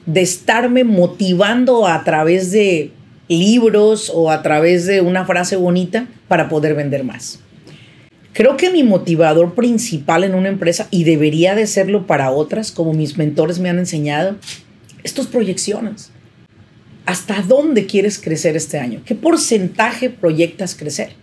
de 0.05 0.21
estarme 0.21 0.83
motivando 0.83 1.87
a 1.87 2.03
través 2.03 2.51
de 2.51 2.91
libros 3.27 4.11
o 4.13 4.31
a 4.31 4.41
través 4.41 4.85
de 4.85 5.01
una 5.01 5.25
frase 5.25 5.55
bonita 5.55 6.07
para 6.27 6.49
poder 6.49 6.75
vender 6.75 7.03
más. 7.03 7.39
Creo 8.33 8.57
que 8.57 8.69
mi 8.69 8.83
motivador 8.83 9.55
principal 9.55 10.25
en 10.25 10.35
una 10.35 10.49
empresa, 10.49 10.87
y 10.91 11.05
debería 11.05 11.55
de 11.55 11.67
serlo 11.67 12.05
para 12.05 12.31
otras, 12.31 12.71
como 12.71 12.93
mis 12.93 13.17
mentores 13.17 13.59
me 13.59 13.69
han 13.69 13.79
enseñado, 13.79 14.35
es 15.03 15.13
tus 15.13 15.27
proyecciones. 15.27 16.11
¿Hasta 17.05 17.41
dónde 17.41 17.85
quieres 17.85 18.19
crecer 18.19 18.57
este 18.57 18.79
año? 18.79 19.01
¿Qué 19.05 19.15
porcentaje 19.15 20.09
proyectas 20.09 20.75
crecer? 20.75 21.13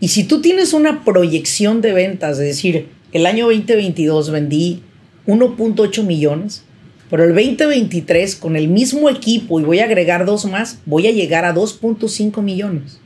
Y 0.00 0.08
si 0.08 0.24
tú 0.24 0.40
tienes 0.40 0.72
una 0.72 1.04
proyección 1.04 1.80
de 1.80 1.92
ventas, 1.92 2.38
es 2.38 2.46
decir, 2.46 2.88
el 3.12 3.26
año 3.26 3.46
2022 3.46 4.30
vendí 4.30 4.82
1.8 5.26 6.04
millones, 6.04 6.62
pero 7.10 7.24
el 7.24 7.34
2023 7.34 8.36
con 8.36 8.56
el 8.56 8.68
mismo 8.68 9.08
equipo 9.08 9.60
y 9.60 9.64
voy 9.64 9.80
a 9.80 9.84
agregar 9.84 10.26
dos 10.26 10.44
más, 10.44 10.78
voy 10.84 11.06
a 11.06 11.12
llegar 11.12 11.44
a 11.44 11.54
2.5 11.54 12.42
millones. 12.42 13.00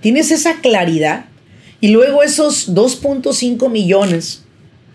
Tienes 0.00 0.30
esa 0.30 0.60
claridad 0.60 1.26
y 1.80 1.88
luego 1.88 2.22
esos 2.22 2.74
2.5 2.74 3.70
millones 3.70 4.44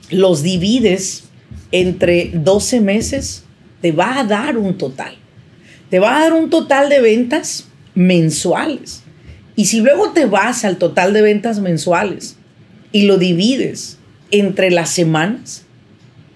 los 0.10 0.44
divides 0.44 1.24
entre 1.72 2.32
12 2.34 2.82
meses, 2.82 3.44
te 3.82 3.92
va 3.92 4.20
a 4.20 4.24
dar 4.24 4.58
un 4.58 4.78
total. 4.78 5.16
Te 5.90 6.00
va 6.00 6.18
a 6.18 6.22
dar 6.22 6.34
un 6.34 6.50
total 6.50 6.90
de 6.90 7.02
ventas 7.02 7.68
mensuales. 7.96 9.04
Y 9.56 9.66
si 9.66 9.82
luego 9.82 10.12
te 10.12 10.26
vas 10.26 10.66
al 10.66 10.78
total 10.78 11.14
de 11.14 11.22
ventas 11.22 11.60
mensuales 11.60 12.38
y 12.92 13.04
lo 13.04 13.18
divides 13.18 13.98
entre 14.32 14.72
las 14.72 14.90
semanas, 14.90 15.66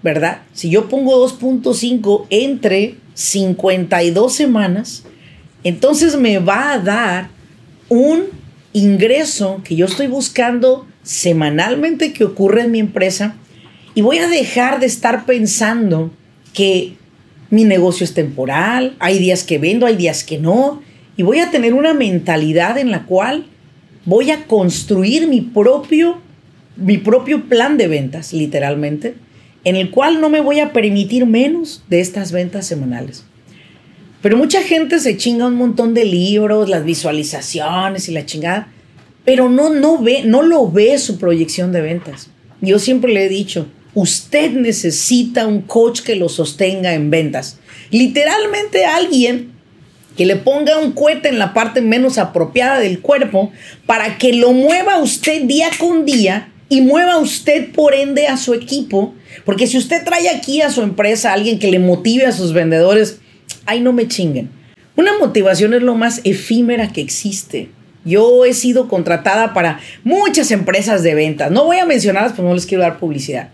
¿verdad? 0.03 0.41
Si 0.53 0.69
yo 0.69 0.89
pongo 0.89 1.25
2.5 1.27 2.27
entre 2.29 2.95
52 3.13 4.33
semanas, 4.33 5.03
entonces 5.63 6.17
me 6.17 6.39
va 6.39 6.73
a 6.73 6.79
dar 6.79 7.29
un 7.89 8.25
ingreso 8.73 9.61
que 9.63 9.75
yo 9.75 9.85
estoy 9.85 10.07
buscando 10.07 10.85
semanalmente 11.03 12.11
que 12.13 12.25
ocurre 12.25 12.61
en 12.61 12.71
mi 12.71 12.79
empresa 12.79 13.35
y 13.95 14.01
voy 14.01 14.17
a 14.17 14.27
dejar 14.27 14.79
de 14.79 14.87
estar 14.87 15.25
pensando 15.25 16.11
que 16.53 16.95
mi 17.49 17.63
negocio 17.63 18.03
es 18.03 18.13
temporal, 18.13 18.95
hay 18.99 19.19
días 19.19 19.43
que 19.43 19.59
vendo, 19.59 19.85
hay 19.85 19.95
días 19.95 20.23
que 20.23 20.39
no, 20.39 20.81
y 21.15 21.23
voy 21.23 21.39
a 21.39 21.51
tener 21.51 21.73
una 21.73 21.93
mentalidad 21.93 22.77
en 22.77 22.89
la 22.89 23.05
cual 23.05 23.45
voy 24.05 24.31
a 24.31 24.45
construir 24.47 25.27
mi 25.27 25.41
propio, 25.41 26.17
mi 26.75 26.97
propio 26.97 27.43
plan 27.43 27.77
de 27.77 27.87
ventas, 27.87 28.33
literalmente, 28.33 29.15
en 29.63 29.75
el 29.75 29.91
cual 29.91 30.19
no 30.19 30.29
me 30.29 30.41
voy 30.41 30.59
a 30.59 30.73
permitir 30.73 31.25
menos 31.25 31.83
de 31.89 32.01
estas 32.01 32.31
ventas 32.31 32.65
semanales. 32.65 33.23
Pero 34.21 34.37
mucha 34.37 34.61
gente 34.61 34.99
se 34.99 35.17
chinga 35.17 35.47
un 35.47 35.55
montón 35.55 35.93
de 35.93 36.05
libros, 36.05 36.69
las 36.69 36.85
visualizaciones 36.85 38.07
y 38.07 38.13
la 38.13 38.25
chingada, 38.25 38.69
pero 39.25 39.49
no, 39.49 39.69
no, 39.69 40.01
ve, 40.01 40.23
no 40.23 40.41
lo 40.43 40.69
ve 40.69 40.97
su 40.97 41.17
proyección 41.17 41.71
de 41.71 41.81
ventas. 41.81 42.29
Yo 42.61 42.79
siempre 42.79 43.13
le 43.13 43.25
he 43.25 43.29
dicho, 43.29 43.67
usted 43.93 44.51
necesita 44.51 45.45
un 45.45 45.61
coach 45.61 46.01
que 46.01 46.15
lo 46.15 46.29
sostenga 46.29 46.93
en 46.93 47.09
ventas. 47.09 47.59
Literalmente 47.91 48.85
alguien 48.85 49.51
que 50.15 50.25
le 50.25 50.35
ponga 50.35 50.77
un 50.77 50.91
cohete 50.91 51.29
en 51.29 51.39
la 51.39 51.53
parte 51.53 51.81
menos 51.81 52.17
apropiada 52.17 52.79
del 52.79 52.99
cuerpo 52.99 53.51
para 53.85 54.17
que 54.17 54.33
lo 54.33 54.53
mueva 54.53 54.99
usted 54.99 55.43
día 55.43 55.69
con 55.79 56.05
día 56.05 56.51
y 56.69 56.81
mueva 56.81 57.17
usted 57.17 57.71
por 57.71 57.93
ende 57.93 58.27
a 58.27 58.37
su 58.37 58.53
equipo 58.53 59.13
Porque 59.45 59.67
si 59.67 59.77
usted 59.77 60.03
trae 60.03 60.29
aquí 60.29 60.61
a 60.61 60.69
su 60.69 60.81
empresa 60.81 61.29
a 61.29 61.33
alguien 61.33 61.59
que 61.59 61.71
le 61.71 61.79
motive 61.79 62.25
a 62.25 62.31
sus 62.31 62.53
vendedores, 62.53 63.19
ay, 63.65 63.81
no 63.81 63.93
me 63.93 64.07
chinguen. 64.07 64.49
Una 64.95 65.17
motivación 65.17 65.73
es 65.73 65.81
lo 65.81 65.95
más 65.95 66.21
efímera 66.23 66.91
que 66.91 67.01
existe. 67.01 67.69
Yo 68.05 68.45
he 68.45 68.53
sido 68.53 68.87
contratada 68.87 69.53
para 69.53 69.79
muchas 70.03 70.51
empresas 70.51 71.03
de 71.03 71.15
ventas. 71.15 71.51
No 71.51 71.65
voy 71.65 71.77
a 71.77 71.85
mencionarlas 71.85 72.33
porque 72.33 72.47
no 72.47 72.55
les 72.55 72.65
quiero 72.65 72.83
dar 72.83 72.99
publicidad. 72.99 73.49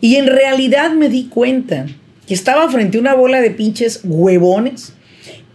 Y 0.00 0.16
en 0.16 0.26
realidad 0.26 0.92
me 0.92 1.08
di 1.08 1.26
cuenta 1.26 1.86
que 2.26 2.34
estaba 2.34 2.68
frente 2.70 2.98
a 2.98 3.00
una 3.00 3.14
bola 3.14 3.40
de 3.40 3.50
pinches 3.50 4.00
huevones 4.04 4.94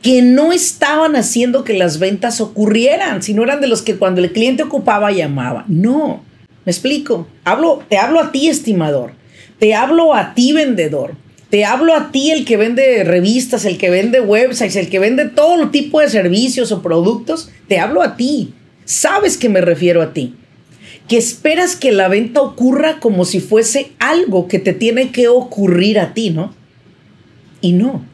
que 0.01 0.21
no 0.21 0.53
estaban 0.53 1.15
haciendo 1.15 1.63
que 1.63 1.73
las 1.73 1.99
ventas 1.99 2.39
ocurrieran, 2.39 3.21
sino 3.21 3.43
eran 3.43 3.59
de 3.59 3.67
los 3.67 3.81
que 3.81 3.97
cuando 3.97 4.21
el 4.21 4.31
cliente 4.31 4.63
ocupaba 4.63 5.11
llamaba. 5.11 5.65
No, 5.67 6.23
me 6.65 6.71
explico. 6.71 7.27
Hablo, 7.43 7.83
te 7.89 7.97
hablo 7.97 8.21
a 8.21 8.31
ti, 8.31 8.47
estimador. 8.47 9.18
Te 9.59 9.75
hablo 9.75 10.15
a 10.15 10.33
ti, 10.33 10.53
vendedor. 10.53 11.15
Te 11.49 11.65
hablo 11.65 11.95
a 11.95 12.11
ti, 12.11 12.31
el 12.31 12.45
que 12.45 12.57
vende 12.57 13.03
revistas, 13.03 13.65
el 13.65 13.77
que 13.77 13.89
vende 13.89 14.21
websites, 14.21 14.75
el 14.75 14.89
que 14.89 14.99
vende 14.99 15.25
todo 15.25 15.69
tipo 15.69 15.99
de 15.99 16.09
servicios 16.09 16.71
o 16.71 16.81
productos. 16.81 17.49
Te 17.67 17.79
hablo 17.79 18.01
a 18.01 18.15
ti. 18.15 18.53
Sabes 18.85 19.37
que 19.37 19.49
me 19.49 19.61
refiero 19.61 20.01
a 20.01 20.13
ti. 20.13 20.35
Que 21.07 21.17
esperas 21.17 21.75
que 21.75 21.91
la 21.91 22.07
venta 22.07 22.41
ocurra 22.41 22.99
como 22.99 23.25
si 23.25 23.39
fuese 23.39 23.91
algo 23.99 24.47
que 24.47 24.59
te 24.59 24.73
tiene 24.73 25.11
que 25.11 25.27
ocurrir 25.27 25.99
a 25.99 26.13
ti, 26.13 26.29
¿no? 26.29 26.53
Y 27.61 27.73
no. 27.73 28.05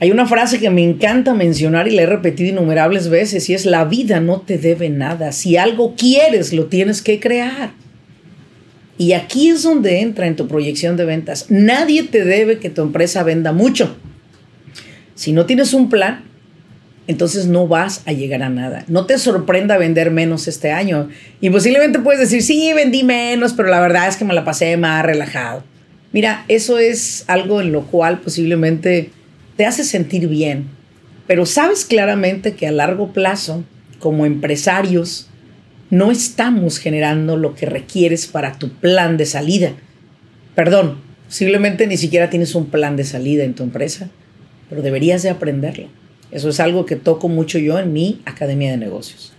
Hay 0.00 0.10
una 0.10 0.26
frase 0.26 0.58
que 0.58 0.70
me 0.70 0.84
encanta 0.84 1.34
mencionar 1.34 1.88
y 1.88 1.90
la 1.90 2.02
he 2.02 2.06
repetido 2.06 2.50
innumerables 2.50 3.08
veces 3.08 3.50
y 3.50 3.54
es 3.54 3.66
la 3.66 3.84
vida 3.84 4.20
no 4.20 4.40
te 4.40 4.56
debe 4.56 4.88
nada. 4.88 5.32
Si 5.32 5.56
algo 5.56 5.94
quieres, 5.96 6.52
lo 6.52 6.66
tienes 6.66 7.02
que 7.02 7.20
crear. 7.20 7.72
Y 8.98 9.12
aquí 9.12 9.48
es 9.48 9.62
donde 9.62 10.00
entra 10.00 10.26
en 10.26 10.36
tu 10.36 10.48
proyección 10.48 10.96
de 10.96 11.04
ventas. 11.04 11.46
Nadie 11.48 12.02
te 12.02 12.24
debe 12.24 12.58
que 12.58 12.68
tu 12.68 12.82
empresa 12.82 13.22
venda 13.22 13.52
mucho. 13.52 13.96
Si 15.14 15.32
no 15.32 15.46
tienes 15.46 15.72
un 15.72 15.88
plan, 15.88 16.24
entonces 17.06 17.46
no 17.46 17.66
vas 17.66 18.02
a 18.06 18.12
llegar 18.12 18.42
a 18.42 18.50
nada. 18.50 18.84
No 18.88 19.06
te 19.06 19.16
sorprenda 19.18 19.78
vender 19.78 20.10
menos 20.10 20.46
este 20.48 20.72
año. 20.72 21.08
Y 21.40 21.48
posiblemente 21.48 22.00
puedes 22.00 22.20
decir, 22.20 22.42
sí, 22.42 22.72
vendí 22.74 23.04
menos, 23.04 23.54
pero 23.54 23.68
la 23.68 23.80
verdad 23.80 24.08
es 24.08 24.16
que 24.16 24.24
me 24.24 24.34
la 24.34 24.44
pasé 24.44 24.76
más 24.76 25.04
relajado. 25.04 25.64
Mira, 26.12 26.44
eso 26.48 26.78
es 26.78 27.24
algo 27.28 27.60
en 27.60 27.72
lo 27.72 27.86
cual 27.86 28.20
posiblemente 28.20 29.10
te 29.56 29.66
hace 29.66 29.84
sentir 29.84 30.28
bien, 30.28 30.68
pero 31.26 31.46
sabes 31.46 31.84
claramente 31.84 32.54
que 32.54 32.66
a 32.66 32.72
largo 32.72 33.12
plazo, 33.12 33.64
como 33.98 34.24
empresarios, 34.24 35.28
no 35.90 36.10
estamos 36.10 36.78
generando 36.78 37.36
lo 37.36 37.54
que 37.54 37.66
requieres 37.66 38.26
para 38.26 38.58
tu 38.58 38.70
plan 38.70 39.16
de 39.16 39.26
salida. 39.26 39.72
Perdón, 40.54 40.98
posiblemente 41.26 41.86
ni 41.86 41.96
siquiera 41.96 42.30
tienes 42.30 42.54
un 42.54 42.66
plan 42.66 42.96
de 42.96 43.04
salida 43.04 43.44
en 43.44 43.54
tu 43.54 43.62
empresa, 43.62 44.10
pero 44.68 44.82
deberías 44.82 45.22
de 45.22 45.30
aprenderlo. 45.30 45.88
Eso 46.30 46.50
es 46.50 46.60
algo 46.60 46.84
que 46.84 46.96
toco 46.96 47.28
mucho 47.28 47.58
yo 47.58 47.78
en 47.78 47.92
mi 47.92 48.20
Academia 48.26 48.70
de 48.70 48.76
Negocios. 48.76 49.32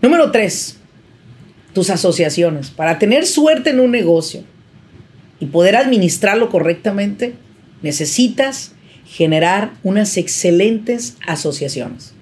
Número 0.00 0.32
tres, 0.32 0.78
tus 1.72 1.90
asociaciones. 1.90 2.70
Para 2.70 2.98
tener 2.98 3.26
suerte 3.26 3.70
en 3.70 3.78
un 3.78 3.92
negocio 3.92 4.42
y 5.38 5.46
poder 5.46 5.76
administrarlo 5.76 6.50
correctamente, 6.50 7.34
necesitas 7.82 8.72
generar 9.04 9.74
unas 9.84 10.16
excelentes 10.16 11.16
asociaciones. 11.26 12.14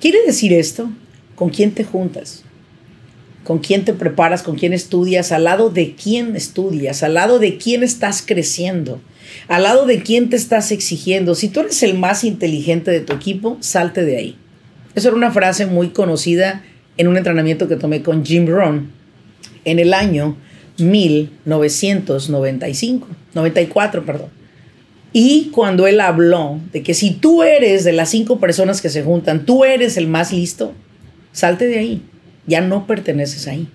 ¿Quiere 0.00 0.18
decir 0.26 0.52
esto? 0.52 0.90
¿Con 1.36 1.50
quién 1.50 1.72
te 1.72 1.84
juntas? 1.84 2.44
¿Con 3.48 3.58
quién 3.60 3.86
te 3.86 3.94
preparas? 3.94 4.42
¿Con 4.42 4.56
quién 4.56 4.74
estudias? 4.74 5.32
¿Al 5.32 5.44
lado 5.44 5.70
de 5.70 5.94
quién 5.94 6.36
estudias? 6.36 7.02
¿Al 7.02 7.14
lado 7.14 7.38
de 7.38 7.56
quién 7.56 7.82
estás 7.82 8.20
creciendo? 8.20 9.00
¿Al 9.48 9.62
lado 9.62 9.86
de 9.86 10.02
quién 10.02 10.28
te 10.28 10.36
estás 10.36 10.70
exigiendo? 10.70 11.34
Si 11.34 11.48
tú 11.48 11.60
eres 11.60 11.82
el 11.82 11.96
más 11.96 12.24
inteligente 12.24 12.90
de 12.90 13.00
tu 13.00 13.14
equipo, 13.14 13.56
salte 13.60 14.04
de 14.04 14.18
ahí. 14.18 14.36
Esa 14.94 15.08
era 15.08 15.16
una 15.16 15.30
frase 15.30 15.64
muy 15.64 15.88
conocida 15.88 16.62
en 16.98 17.08
un 17.08 17.16
entrenamiento 17.16 17.68
que 17.68 17.76
tomé 17.76 18.02
con 18.02 18.22
Jim 18.22 18.46
Rohn 18.46 18.90
en 19.64 19.78
el 19.78 19.94
año 19.94 20.36
1995, 20.76 23.08
94, 23.32 24.04
perdón. 24.04 24.28
Y 25.14 25.48
cuando 25.54 25.86
él 25.86 26.02
habló 26.02 26.60
de 26.70 26.82
que 26.82 26.92
si 26.92 27.12
tú 27.12 27.42
eres 27.42 27.84
de 27.84 27.92
las 27.92 28.10
cinco 28.10 28.40
personas 28.40 28.82
que 28.82 28.90
se 28.90 29.02
juntan, 29.02 29.46
tú 29.46 29.64
eres 29.64 29.96
el 29.96 30.06
más 30.06 30.34
listo, 30.34 30.74
salte 31.32 31.66
de 31.66 31.78
ahí. 31.78 32.02
Ya 32.48 32.60
no 32.60 32.88
perteneces 32.88 33.46
ahí. 33.46 33.68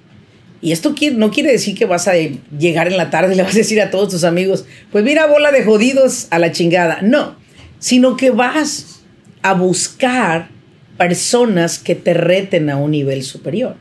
Y 0.62 0.74
esto 0.74 0.94
no 1.16 1.32
quiere 1.32 1.52
decir 1.52 1.78
que 1.78 1.86
vas 1.86 2.08
a 2.08 2.14
llegar 2.58 2.88
en 2.88 2.98
la 2.98 3.10
tarde 3.10 3.34
y 3.34 3.38
le 3.38 3.44
vas 3.44 3.54
a 3.54 3.58
decir 3.58 3.82
a 3.82 3.92
todos 3.92 4.10
tus 4.10 4.24
amigos, 4.24 4.66
pues 4.92 5.04
mira, 5.04 5.28
bola 5.28 5.52
de 5.52 5.64
jodidos 5.64 6.28
a 6.30 6.40
la 6.40 6.52
chingada. 6.52 7.02
No, 7.02 7.36
sino 7.80 8.18
que 8.18 8.32
vas 8.32 9.02
a 9.42 9.54
buscar 9.54 10.50
personas 10.98 11.80
que 11.80 11.96
te 11.96 12.14
reten 12.14 12.70
a 12.70 12.78
un 12.78 12.92
nivel 12.92 13.24
superior. 13.24 13.76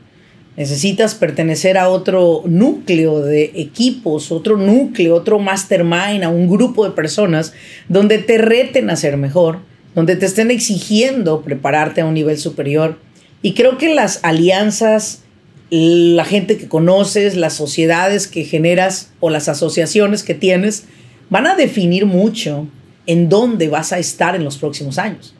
Necesitas 0.55 1.15
pertenecer 1.15 1.77
a 1.77 1.89
otro 1.89 2.43
núcleo 2.45 3.21
de 3.21 3.53
equipos, 3.55 4.31
otro 4.31 4.57
núcleo, 4.57 5.15
otro 5.15 5.39
mastermind, 5.39 6.23
a 6.23 6.29
un 6.29 6.47
grupo 6.47 6.83
de 6.85 6.91
personas 6.91 7.53
donde 7.89 8.19
te 8.19 8.37
reten 8.37 8.89
a 8.91 8.95
ser 8.95 9.17
mejor, 9.17 9.59
donde 9.95 10.15
te 10.15 10.27
estén 10.27 10.51
exigiendo 10.51 11.41
prepararte 11.41 12.01
a 12.01 12.05
un 12.05 12.13
nivel 12.13 12.37
superior. 12.37 12.99
Y 13.43 13.53
creo 13.53 13.77
que 13.77 13.93
las 13.93 14.21
alianzas, 14.23 15.21
la 15.69 16.23
gente 16.23 16.57
que 16.57 16.69
conoces, 16.69 17.35
las 17.35 17.53
sociedades 17.53 18.27
que 18.27 18.45
generas 18.45 19.11
o 19.19 19.29
las 19.29 19.49
asociaciones 19.49 20.23
que 20.23 20.33
tienes, 20.33 20.85
van 21.29 21.45
a 21.45 21.55
definir 21.55 22.05
mucho 22.05 22.67
en 23.05 23.27
dónde 23.27 23.67
vas 23.67 23.91
a 23.91 23.99
estar 23.99 24.35
en 24.35 24.45
los 24.45 24.57
próximos 24.57 24.97
años. 24.97 25.35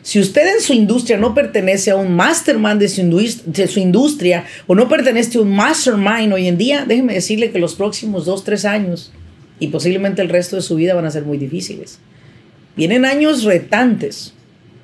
Si 0.00 0.18
usted 0.18 0.54
en 0.56 0.62
su 0.62 0.72
industria 0.72 1.18
no 1.18 1.34
pertenece 1.34 1.90
a 1.90 1.96
un 1.96 2.16
mastermind 2.16 2.80
de 2.80 2.88
su, 2.88 3.02
de 3.46 3.68
su 3.68 3.78
industria 3.78 4.46
o 4.66 4.74
no 4.74 4.88
pertenece 4.88 5.36
a 5.36 5.42
un 5.42 5.54
mastermind 5.54 6.32
hoy 6.32 6.48
en 6.48 6.56
día, 6.56 6.84
déjeme 6.88 7.12
decirle 7.12 7.52
que 7.52 7.58
los 7.58 7.74
próximos 7.74 8.24
dos, 8.24 8.44
tres 8.44 8.64
años 8.64 9.12
y 9.60 9.68
posiblemente 9.68 10.22
el 10.22 10.30
resto 10.30 10.56
de 10.56 10.62
su 10.62 10.74
vida 10.74 10.94
van 10.94 11.04
a 11.04 11.10
ser 11.10 11.24
muy 11.24 11.36
difíciles. 11.36 11.98
Vienen 12.76 13.04
años 13.04 13.44
retantes 13.44 14.32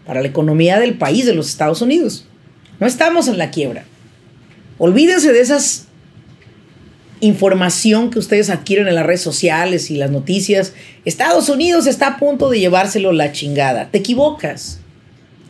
para 0.06 0.20
la 0.20 0.28
economía 0.28 0.78
del 0.78 0.98
país, 0.98 1.24
de 1.24 1.34
los 1.34 1.48
Estados 1.48 1.82
Unidos. 1.82 2.27
No 2.80 2.86
estamos 2.86 3.28
en 3.28 3.38
la 3.38 3.50
quiebra. 3.50 3.84
Olvídense 4.78 5.32
de 5.32 5.40
esas 5.40 5.88
información 7.20 8.10
que 8.10 8.18
ustedes 8.18 8.50
adquieren 8.50 8.88
en 8.88 8.94
las 8.94 9.06
redes 9.06 9.22
sociales 9.22 9.90
y 9.90 9.96
las 9.96 10.10
noticias. 10.10 10.72
Estados 11.04 11.48
Unidos 11.48 11.86
está 11.86 12.08
a 12.08 12.16
punto 12.18 12.50
de 12.50 12.60
llevárselo 12.60 13.12
la 13.12 13.32
chingada. 13.32 13.90
Te 13.90 13.98
equivocas. 13.98 14.80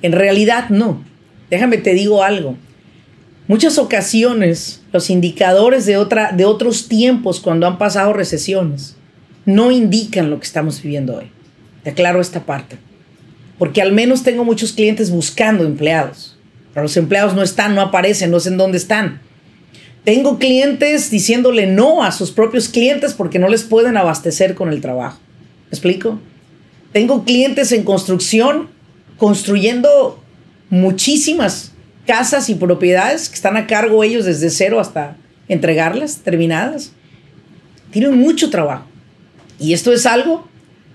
En 0.02 0.12
realidad 0.12 0.70
no. 0.70 1.04
Déjame 1.50 1.78
te 1.78 1.94
digo 1.94 2.22
algo. 2.22 2.56
Muchas 3.48 3.78
ocasiones 3.78 4.82
los 4.92 5.10
indicadores 5.10 5.86
de, 5.86 5.96
otra, 5.96 6.32
de 6.32 6.44
otros 6.44 6.88
tiempos 6.88 7.40
cuando 7.40 7.66
han 7.66 7.78
pasado 7.78 8.12
recesiones 8.12 8.96
no 9.46 9.70
indican 9.70 10.28
lo 10.28 10.38
que 10.38 10.46
estamos 10.46 10.82
viviendo 10.82 11.16
hoy. 11.16 11.30
Te 11.82 11.90
aclaro 11.90 12.20
esta 12.20 12.44
parte. 12.44 12.76
Porque 13.58 13.80
al 13.82 13.92
menos 13.92 14.22
tengo 14.22 14.44
muchos 14.44 14.72
clientes 14.72 15.10
buscando 15.10 15.64
empleados. 15.64 16.37
Los 16.82 16.96
empleados 16.96 17.34
no 17.34 17.42
están, 17.42 17.74
no 17.74 17.80
aparecen, 17.80 18.30
no 18.30 18.40
sé 18.40 18.50
en 18.50 18.56
dónde 18.56 18.78
están. 18.78 19.20
Tengo 20.04 20.38
clientes 20.38 21.10
diciéndole 21.10 21.66
no 21.66 22.02
a 22.02 22.12
sus 22.12 22.30
propios 22.30 22.68
clientes 22.68 23.14
porque 23.14 23.38
no 23.38 23.48
les 23.48 23.64
pueden 23.64 23.96
abastecer 23.96 24.54
con 24.54 24.70
el 24.70 24.80
trabajo. 24.80 25.18
¿Me 25.70 25.76
explico? 25.76 26.18
Tengo 26.92 27.24
clientes 27.24 27.72
en 27.72 27.84
construcción 27.84 28.68
construyendo 29.18 30.22
muchísimas 30.70 31.72
casas 32.06 32.48
y 32.48 32.54
propiedades 32.54 33.28
que 33.28 33.34
están 33.34 33.56
a 33.56 33.66
cargo 33.66 34.02
ellos 34.02 34.24
desde 34.24 34.48
cero 34.48 34.80
hasta 34.80 35.16
entregarlas 35.48 36.18
terminadas. 36.18 36.92
Tienen 37.90 38.18
mucho 38.18 38.48
trabajo. 38.48 38.86
Y 39.60 39.74
esto 39.74 39.92
es 39.92 40.06
algo 40.06 40.48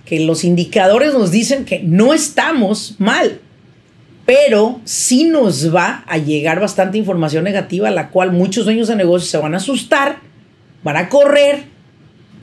que 0.06 0.20
los 0.22 0.44
indicadores 0.44 1.14
nos 1.14 1.32
dicen 1.32 1.66
que 1.66 1.80
no 1.80 2.14
estamos 2.14 2.96
mal, 2.98 3.40
pero 4.26 4.80
sí 4.86 5.26
nos 5.26 5.74
va 5.74 6.04
a 6.08 6.18
llegar 6.18 6.60
bastante 6.60 6.98
información 6.98 7.44
negativa, 7.44 7.92
la 7.92 8.10
cual 8.10 8.32
muchos 8.32 8.66
dueños 8.66 8.88
de 8.88 8.96
negocios 8.96 9.30
se 9.30 9.38
van 9.38 9.54
a 9.54 9.58
asustar, 9.58 10.20
van 10.84 10.98
a 10.98 11.10
correr 11.10 11.74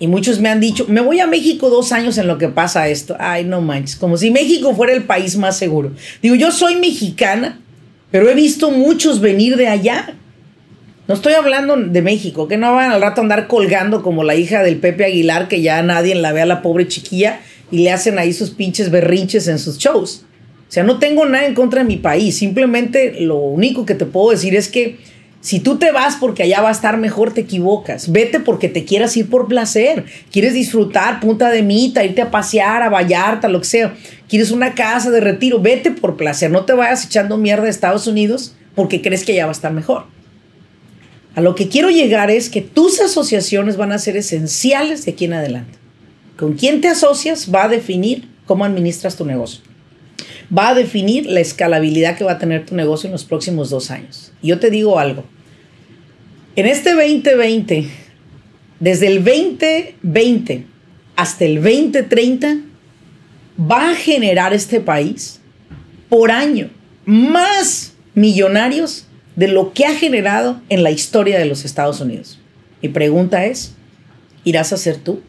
y 0.00 0.06
muchos 0.06 0.40
me 0.40 0.48
han 0.48 0.60
dicho, 0.60 0.86
me 0.88 1.02
voy 1.02 1.20
a 1.20 1.26
México 1.26 1.68
dos 1.68 1.92
años 1.92 2.16
en 2.16 2.26
lo 2.26 2.38
que 2.38 2.48
pasa 2.48 2.88
esto. 2.88 3.16
Ay, 3.20 3.44
no 3.44 3.60
manches, 3.60 3.96
como 3.96 4.16
si 4.16 4.30
México 4.30 4.74
fuera 4.74 4.94
el 4.94 5.04
país 5.04 5.36
más 5.36 5.58
seguro. 5.58 5.92
Digo, 6.22 6.34
yo 6.34 6.50
soy 6.50 6.76
mexicana, 6.76 7.60
pero 8.10 8.28
he 8.30 8.34
visto 8.34 8.70
muchos 8.70 9.20
venir 9.20 9.56
de 9.56 9.68
allá. 9.68 10.14
No 11.06 11.14
estoy 11.14 11.34
hablando 11.34 11.76
de 11.76 12.00
México, 12.00 12.48
que 12.48 12.56
no 12.56 12.74
van 12.74 12.92
al 12.92 13.02
rato 13.02 13.20
a 13.20 13.24
andar 13.24 13.46
colgando 13.46 14.02
como 14.02 14.24
la 14.24 14.36
hija 14.36 14.62
del 14.62 14.78
Pepe 14.78 15.04
Aguilar, 15.04 15.48
que 15.48 15.60
ya 15.60 15.82
nadie 15.82 16.14
la 16.14 16.32
ve 16.32 16.40
a 16.40 16.46
la 16.46 16.62
pobre 16.62 16.88
chiquilla 16.88 17.40
y 17.70 17.80
le 17.84 17.92
hacen 17.92 18.18
ahí 18.18 18.32
sus 18.32 18.50
pinches 18.50 18.90
berrinches 18.90 19.48
en 19.48 19.58
sus 19.58 19.76
shows. 19.76 20.24
O 20.70 20.72
sea, 20.72 20.84
no 20.84 21.00
tengo 21.00 21.26
nada 21.26 21.46
en 21.46 21.54
contra 21.54 21.82
de 21.82 21.88
mi 21.88 21.96
país, 21.96 22.38
simplemente 22.38 23.20
lo 23.22 23.38
único 23.38 23.84
que 23.84 23.96
te 23.96 24.06
puedo 24.06 24.30
decir 24.30 24.54
es 24.54 24.68
que 24.68 24.98
Si 25.42 25.58
tú 25.58 25.78
te 25.78 25.90
vas 25.90 26.16
porque 26.16 26.42
allá 26.42 26.60
va 26.60 26.68
a 26.68 26.72
estar 26.72 26.98
mejor, 26.98 27.32
te 27.32 27.40
equivocas. 27.40 28.12
Vete 28.12 28.40
porque 28.40 28.68
te 28.68 28.84
quieras 28.84 29.16
ir 29.16 29.30
por 29.30 29.48
placer. 29.48 30.04
Quieres 30.30 30.52
disfrutar, 30.52 31.18
punta 31.18 31.48
de 31.48 31.62
mita, 31.62 32.04
irte 32.04 32.20
a 32.20 32.30
pasear, 32.30 32.82
a 32.82 32.90
Vallarta, 32.90 33.48
lo 33.48 33.60
que 33.60 33.66
sea. 33.66 33.94
Quieres 34.28 34.50
una 34.50 34.74
casa 34.74 35.10
de 35.10 35.18
retiro, 35.18 35.58
vete 35.58 35.92
por 35.92 36.18
placer. 36.18 36.50
No 36.50 36.66
te 36.66 36.74
vayas 36.74 37.06
echando 37.06 37.38
mierda 37.38 37.64
de 37.64 37.70
Estados 37.70 38.06
Unidos 38.06 38.54
porque 38.74 39.00
crees 39.00 39.24
que 39.24 39.32
allá 39.32 39.46
va 39.46 39.52
a 39.52 39.52
estar 39.52 39.72
mejor. 39.72 40.04
A 41.34 41.40
lo 41.40 41.54
que 41.54 41.68
quiero 41.68 41.88
llegar 41.88 42.30
es 42.30 42.50
que 42.50 42.60
tus 42.60 43.00
asociaciones 43.00 43.78
van 43.78 43.92
a 43.92 43.98
ser 43.98 44.18
esenciales 44.18 45.06
de 45.06 45.12
aquí 45.12 45.24
en 45.24 45.32
adelante. 45.32 45.78
Con 46.36 46.52
quién 46.52 46.82
te 46.82 46.88
asocias 46.88 47.48
va 47.52 47.64
a 47.64 47.68
definir 47.68 48.28
cómo 48.44 48.66
administras 48.66 49.16
tu 49.16 49.24
negocio 49.24 49.69
va 50.56 50.68
a 50.68 50.74
definir 50.74 51.26
la 51.26 51.40
escalabilidad 51.40 52.16
que 52.16 52.24
va 52.24 52.32
a 52.32 52.38
tener 52.38 52.66
tu 52.66 52.74
negocio 52.74 53.06
en 53.06 53.12
los 53.12 53.24
próximos 53.24 53.70
dos 53.70 53.90
años. 53.90 54.32
Y 54.42 54.48
yo 54.48 54.58
te 54.58 54.70
digo 54.70 54.98
algo. 54.98 55.24
En 56.56 56.66
este 56.66 56.90
2020, 56.90 57.88
desde 58.80 59.06
el 59.06 59.24
2020 59.24 60.66
hasta 61.16 61.44
el 61.44 61.56
2030, 61.56 62.58
va 63.60 63.90
a 63.90 63.94
generar 63.94 64.52
este 64.52 64.80
país 64.80 65.40
por 66.08 66.30
año 66.30 66.70
más 67.04 67.92
millonarios 68.14 69.06
de 69.36 69.48
lo 69.48 69.72
que 69.72 69.86
ha 69.86 69.94
generado 69.94 70.60
en 70.68 70.82
la 70.82 70.90
historia 70.90 71.38
de 71.38 71.44
los 71.44 71.64
Estados 71.64 72.00
Unidos. 72.00 72.38
Mi 72.82 72.88
pregunta 72.88 73.46
es, 73.46 73.74
¿irás 74.44 74.72
a 74.72 74.76
ser 74.76 74.96
tú? 74.96 75.20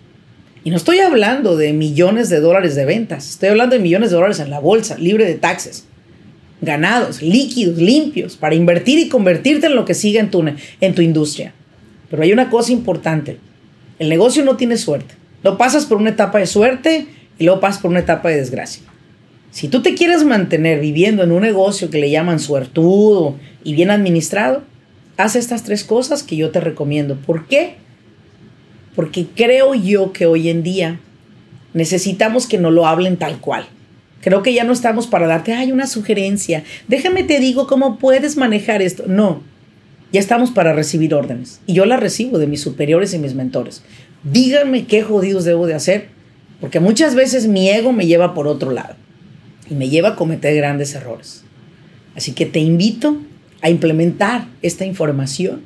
Y 0.63 0.69
no 0.69 0.77
estoy 0.77 0.99
hablando 0.99 1.57
de 1.57 1.73
millones 1.73 2.29
de 2.29 2.39
dólares 2.39 2.75
de 2.75 2.85
ventas, 2.85 3.29
estoy 3.29 3.49
hablando 3.49 3.75
de 3.75 3.81
millones 3.81 4.11
de 4.11 4.15
dólares 4.15 4.39
en 4.39 4.51
la 4.51 4.59
bolsa, 4.59 4.97
libre 4.97 5.25
de 5.25 5.35
taxes, 5.35 5.85
ganados, 6.61 7.21
líquidos, 7.23 7.77
limpios, 7.77 8.37
para 8.37 8.53
invertir 8.53 8.99
y 8.99 9.09
convertirte 9.09 9.67
en 9.67 9.75
lo 9.75 9.85
que 9.85 9.95
siga 9.95 10.19
en 10.19 10.29
tu, 10.29 10.45
en 10.45 10.95
tu 10.95 11.01
industria. 11.01 11.53
Pero 12.09 12.21
hay 12.21 12.31
una 12.31 12.51
cosa 12.51 12.71
importante, 12.71 13.39
el 13.97 14.09
negocio 14.09 14.43
no 14.43 14.55
tiene 14.55 14.77
suerte. 14.77 15.15
Lo 15.43 15.57
pasas 15.57 15.85
por 15.85 15.97
una 15.97 16.11
etapa 16.11 16.37
de 16.37 16.45
suerte 16.45 17.07
y 17.39 17.45
luego 17.45 17.59
pasas 17.59 17.81
por 17.81 17.89
una 17.89 18.01
etapa 18.01 18.29
de 18.29 18.37
desgracia. 18.37 18.83
Si 19.49 19.67
tú 19.67 19.81
te 19.81 19.95
quieres 19.95 20.23
mantener 20.23 20.79
viviendo 20.79 21.23
en 21.23 21.31
un 21.31 21.41
negocio 21.41 21.89
que 21.89 21.99
le 21.99 22.09
llaman 22.09 22.39
suertudo 22.39 23.35
y 23.63 23.73
bien 23.73 23.89
administrado, 23.89 24.63
haz 25.17 25.35
estas 25.35 25.63
tres 25.63 25.83
cosas 25.83 26.23
que 26.23 26.35
yo 26.35 26.51
te 26.51 26.61
recomiendo. 26.61 27.15
¿Por 27.15 27.47
qué? 27.47 27.75
Porque 28.95 29.27
creo 29.35 29.73
yo 29.75 30.11
que 30.13 30.25
hoy 30.25 30.49
en 30.49 30.63
día 30.63 30.99
necesitamos 31.73 32.47
que 32.47 32.57
nos 32.57 32.73
lo 32.73 32.87
hablen 32.87 33.17
tal 33.17 33.39
cual. 33.39 33.65
Creo 34.21 34.43
que 34.43 34.53
ya 34.53 34.63
no 34.63 34.73
estamos 34.73 35.07
para 35.07 35.27
darte, 35.27 35.53
hay 35.53 35.71
una 35.71 35.87
sugerencia, 35.87 36.63
déjame 36.87 37.23
te 37.23 37.39
digo 37.39 37.65
cómo 37.65 37.97
puedes 37.97 38.37
manejar 38.37 38.81
esto. 38.81 39.05
No, 39.07 39.41
ya 40.11 40.19
estamos 40.19 40.51
para 40.51 40.73
recibir 40.73 41.13
órdenes. 41.13 41.59
Y 41.65 41.73
yo 41.73 41.85
las 41.85 41.99
recibo 41.99 42.37
de 42.37 42.47
mis 42.47 42.61
superiores 42.61 43.13
y 43.13 43.19
mis 43.19 43.33
mentores. 43.33 43.81
Díganme 44.23 44.85
qué 44.85 45.01
jodidos 45.01 45.45
debo 45.45 45.65
de 45.65 45.73
hacer, 45.73 46.09
porque 46.59 46.79
muchas 46.79 47.15
veces 47.15 47.47
mi 47.47 47.69
ego 47.69 47.91
me 47.91 48.05
lleva 48.05 48.33
por 48.33 48.47
otro 48.47 48.71
lado 48.71 48.95
y 49.69 49.73
me 49.73 49.89
lleva 49.89 50.09
a 50.09 50.15
cometer 50.15 50.55
grandes 50.55 50.93
errores. 50.93 51.43
Así 52.15 52.33
que 52.33 52.45
te 52.45 52.59
invito 52.59 53.17
a 53.61 53.69
implementar 53.69 54.47
esta 54.61 54.85
información 54.85 55.61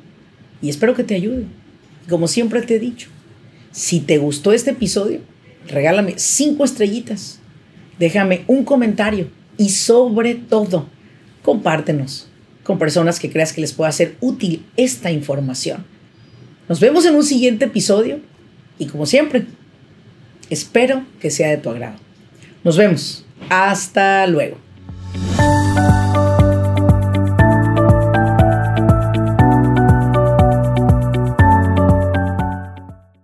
y 0.62 0.70
espero 0.70 0.94
que 0.94 1.04
te 1.04 1.14
ayude. 1.14 1.44
Como 2.08 2.28
siempre 2.28 2.62
te 2.62 2.76
he 2.76 2.78
dicho, 2.78 3.10
si 3.76 4.00
te 4.00 4.16
gustó 4.16 4.52
este 4.52 4.70
episodio, 4.70 5.20
regálame 5.68 6.14
cinco 6.16 6.64
estrellitas, 6.64 7.40
déjame 7.98 8.42
un 8.46 8.64
comentario 8.64 9.28
y 9.58 9.68
sobre 9.68 10.34
todo, 10.34 10.86
compártenos 11.42 12.26
con 12.64 12.78
personas 12.78 13.20
que 13.20 13.30
creas 13.30 13.52
que 13.52 13.60
les 13.60 13.74
pueda 13.74 13.92
ser 13.92 14.16
útil 14.20 14.64
esta 14.78 15.10
información. 15.10 15.84
Nos 16.70 16.80
vemos 16.80 17.04
en 17.04 17.16
un 17.16 17.22
siguiente 17.22 17.66
episodio 17.66 18.20
y 18.78 18.86
como 18.86 19.04
siempre, 19.04 19.44
espero 20.48 21.04
que 21.20 21.30
sea 21.30 21.50
de 21.50 21.58
tu 21.58 21.68
agrado. 21.68 21.98
Nos 22.64 22.78
vemos. 22.78 23.26
Hasta 23.50 24.26
luego. 24.26 24.65